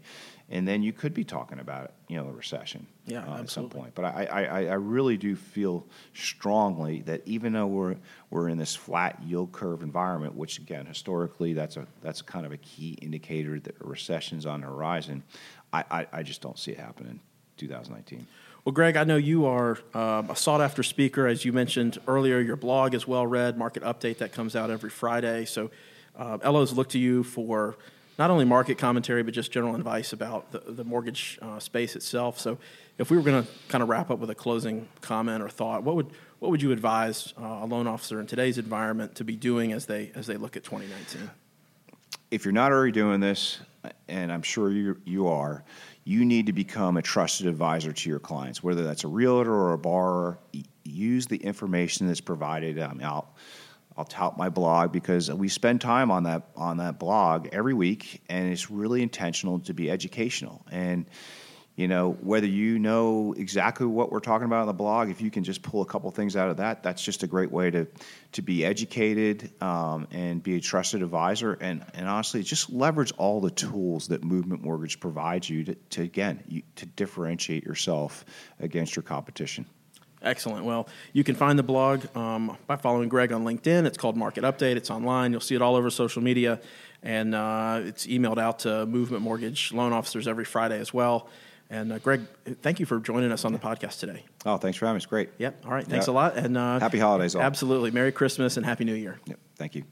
And 0.52 0.68
then 0.68 0.84
you 0.84 0.92
could 0.92 1.14
be 1.14 1.24
talking 1.24 1.60
about, 1.60 1.94
you 2.10 2.18
know, 2.18 2.28
a 2.28 2.32
recession 2.32 2.86
Yeah, 3.06 3.24
uh, 3.26 3.40
at 3.40 3.50
some 3.50 3.70
point. 3.70 3.96
But 3.96 4.04
I, 4.04 4.26
I, 4.26 4.66
I- 4.66 4.74
really 4.74 5.16
do 5.16 5.34
feel 5.36 5.88
strongly 6.14 7.02
that 7.04 7.22
even 7.26 7.54
though 7.54 7.68
we're 7.68 7.96
we're 8.30 8.50
in 8.50 8.58
this 8.58 8.76
flat 8.76 9.22
yield 9.24 9.54
curve 9.54 9.82
environment, 9.82 10.36
which 10.36 10.60
again 10.60 10.86
historically 10.86 11.54
that's 11.54 11.78
a 11.78 11.88
that's 12.02 12.22
kind 12.22 12.46
of 12.46 12.52
a 12.52 12.58
key 12.58 12.98
indicator 13.02 13.60
that 13.62 13.76
a 13.82 13.88
recession's 13.88 14.46
on 14.46 14.60
the 14.62 14.68
horizon, 14.68 15.24
I, 15.72 15.84
I, 15.90 16.08
I 16.12 16.24
just 16.24 16.42
don't 16.42 16.60
see 16.60 16.72
it 16.72 16.80
happening 16.80 17.14
in 17.14 17.20
2019. 17.58 18.28
Well, 18.66 18.74
Greg, 18.74 18.96
I 18.98 19.06
know 19.06 19.16
you 19.18 19.46
are 19.46 19.80
um, 19.94 20.30
a 20.30 20.36
sought 20.36 20.62
after 20.62 20.84
speaker. 20.84 21.28
As 21.28 21.46
you 21.46 21.54
mentioned 21.54 21.98
earlier, 22.08 22.40
your 22.40 22.58
blog 22.58 22.94
is 22.94 23.08
well 23.08 23.26
read, 23.26 23.58
Market 23.58 23.84
Update, 23.84 24.18
that 24.20 24.34
comes 24.34 24.56
out 24.56 24.70
every 24.70 24.90
Friday. 24.92 25.46
So, 25.46 25.72
uh, 26.16 26.38
LOs 26.44 26.74
look 26.74 26.90
to 26.90 27.00
you 27.00 27.24
for 27.24 27.78
not 28.20 28.30
only 28.30 28.46
market 28.46 28.78
commentary, 28.78 29.24
but 29.24 29.34
just 29.34 29.52
general 29.52 29.76
advice 29.76 30.14
about 30.14 30.52
the, 30.52 30.60
the 30.60 30.84
mortgage 30.84 31.40
uh, 31.42 31.60
space 31.60 31.96
itself. 31.96 32.40
So, 32.40 32.58
if 32.98 33.10
we 33.10 33.18
were 33.18 33.24
going 33.24 33.44
to 33.44 33.50
kind 33.68 33.82
of 33.82 33.90
wrap 33.90 34.12
up 34.12 34.20
with 34.20 34.30
a 34.30 34.36
closing 34.36 34.88
comment 35.02 35.42
or 35.42 35.50
thought, 35.50 35.84
what 35.84 35.96
would, 35.96 36.12
what 36.40 36.52
would 36.52 36.62
you 36.62 36.72
advise 36.72 37.34
uh, 37.42 37.60
a 37.62 37.66
loan 37.66 37.88
officer 37.88 38.20
in 38.20 38.28
today's 38.28 38.58
environment 38.58 39.16
to 39.16 39.24
be 39.24 39.36
doing 39.36 39.72
as 39.74 39.88
they, 39.88 40.12
as 40.14 40.28
they 40.28 40.38
look 40.38 40.56
at 40.56 40.64
2019? 40.64 41.32
if 42.32 42.46
you're 42.46 42.54
not 42.54 42.72
already 42.72 42.94
doing 42.94 43.20
this, 43.20 43.60
and 44.08 44.32
I'm 44.32 44.42
sure 44.42 44.72
you 44.72 45.00
you 45.06 45.28
are, 45.28 45.64
you 46.06 46.26
need 46.26 46.48
to 46.48 46.54
become 46.54 46.98
a 46.98 47.02
trusted 47.02 47.46
advisor 47.46 47.92
to 47.92 48.10
your 48.10 48.20
clients, 48.20 48.64
whether 48.64 48.84
that's 48.84 49.04
a 49.04 49.08
realtor 49.08 49.54
or 49.54 49.74
a 49.74 49.78
borrower. 49.78 50.40
Use 50.84 51.28
the 51.28 51.38
information 51.38 52.08
that's 52.08 52.22
provided. 52.22 52.80
I 52.80 52.94
mean, 52.94 53.08
I'll 53.98 54.06
tout 54.06 54.38
my 54.38 54.50
blog 54.50 54.92
because 54.92 55.30
we 55.32 55.50
spend 55.50 55.82
time 55.82 56.12
on 56.12 56.24
that 56.24 56.44
on 56.56 56.78
that 56.78 56.98
blog 56.98 57.50
every 57.52 57.74
week, 57.74 58.22
and 58.30 58.52
it's 58.52 58.72
really 58.72 59.02
intentional 59.02 59.60
to 59.62 59.74
be 59.74 59.92
educational. 59.92 60.66
And 60.72 61.06
you 61.76 61.88
know 61.88 62.12
whether 62.22 62.48
you 62.48 62.80
know 62.80 63.34
exactly 63.38 63.86
what 63.86 64.12
we're 64.12 64.20
talking 64.20 64.46
about 64.46 64.62
on 64.62 64.68
the 64.68 64.74
blog, 64.74 65.10
if 65.10 65.20
you 65.22 65.30
can 65.30 65.44
just 65.44 65.62
pull 65.62 65.82
a 65.82 65.86
couple 65.86 66.10
things 66.12 66.36
out 66.36 66.50
of 66.50 66.58
that, 66.58 66.84
that's 66.84 67.04
just 67.04 67.24
a 67.24 67.28
great 67.28 67.52
way 67.52 67.70
to 67.72 67.88
to 68.34 68.42
be 68.42 68.64
educated 68.64 69.52
um, 69.62 70.08
and 70.12 70.42
be 70.42 70.56
a 70.56 70.62
trusted 70.62 71.02
advisor. 71.02 71.54
And 71.54 71.86
and 71.94 72.08
honestly, 72.08 72.44
just 72.44 72.70
leverage 72.70 73.12
all 73.18 73.42
the 73.42 73.52
tools 73.52 74.08
that 74.08 74.24
Movement 74.24 74.64
Mortgage 74.64 75.00
provides 75.00 75.50
you 75.50 75.66
to, 75.66 75.76
to 75.76 76.02
again 76.02 76.44
you, 76.48 76.62
to 76.78 76.86
differentiate 76.86 77.66
yourself 77.66 78.26
against 78.60 78.96
your 78.96 79.04
competition. 79.04 79.66
Excellent. 80.22 80.66
Well, 80.66 80.88
you 81.14 81.24
can 81.24 81.36
find 81.36 81.58
the 81.58 81.64
blog 81.64 82.06
um, 82.16 82.58
by 82.68 82.76
following 82.76 83.10
Greg 83.10 83.32
on 83.32 83.44
LinkedIn. 83.44 83.86
It's 83.86 83.98
called 83.98 84.16
Market 84.16 84.44
Update. 84.44 84.76
It's 84.76 84.92
online. 84.92 85.32
You'll 85.32 85.42
see 85.42 85.56
it 85.56 85.62
all 85.62 85.76
over 85.76 85.90
social 85.90 86.22
media, 86.22 86.60
and 87.02 87.34
uh, 87.34 87.82
it's 87.84 88.06
emailed 88.08 88.38
out 88.38 88.60
to 88.60 88.86
Movement 88.86 89.24
Mortgage 89.24 89.74
loan 89.74 89.94
officers 89.94 90.28
every 90.28 90.46
Friday 90.46 90.80
as 90.80 90.94
well. 90.94 91.28
And 91.70 91.94
uh, 91.94 92.00
Greg, 92.00 92.22
thank 92.62 92.80
you 92.82 92.86
for 92.86 93.00
joining 93.00 93.32
us 93.32 93.46
on 93.46 93.54
the 93.54 93.60
podcast 93.60 94.00
today. 94.00 94.26
Oh, 94.46 94.58
thanks 94.58 94.78
for 94.78 94.86
having. 94.88 94.98
It's 94.98 95.06
great. 95.06 95.30
Yep. 95.38 95.64
All 95.66 95.72
right. 95.72 95.86
Thanks 95.88 96.08
Yeah. 96.08 96.12
a 96.12 96.16
lot. 96.16 96.36
And 96.38 96.58
uh, 96.58 96.80
Happy 96.80 97.00
holidays 97.00 97.34
all. 97.34 97.42
Absolutely. 97.42 97.92
Merry 97.92 98.12
Christmas 98.12 98.58
and 98.58 98.66
Happy 98.66 98.84
New 98.84 98.94
Year. 98.96 99.20
Yep. 99.26 99.40
Thank 99.56 99.76
you. 99.76 99.84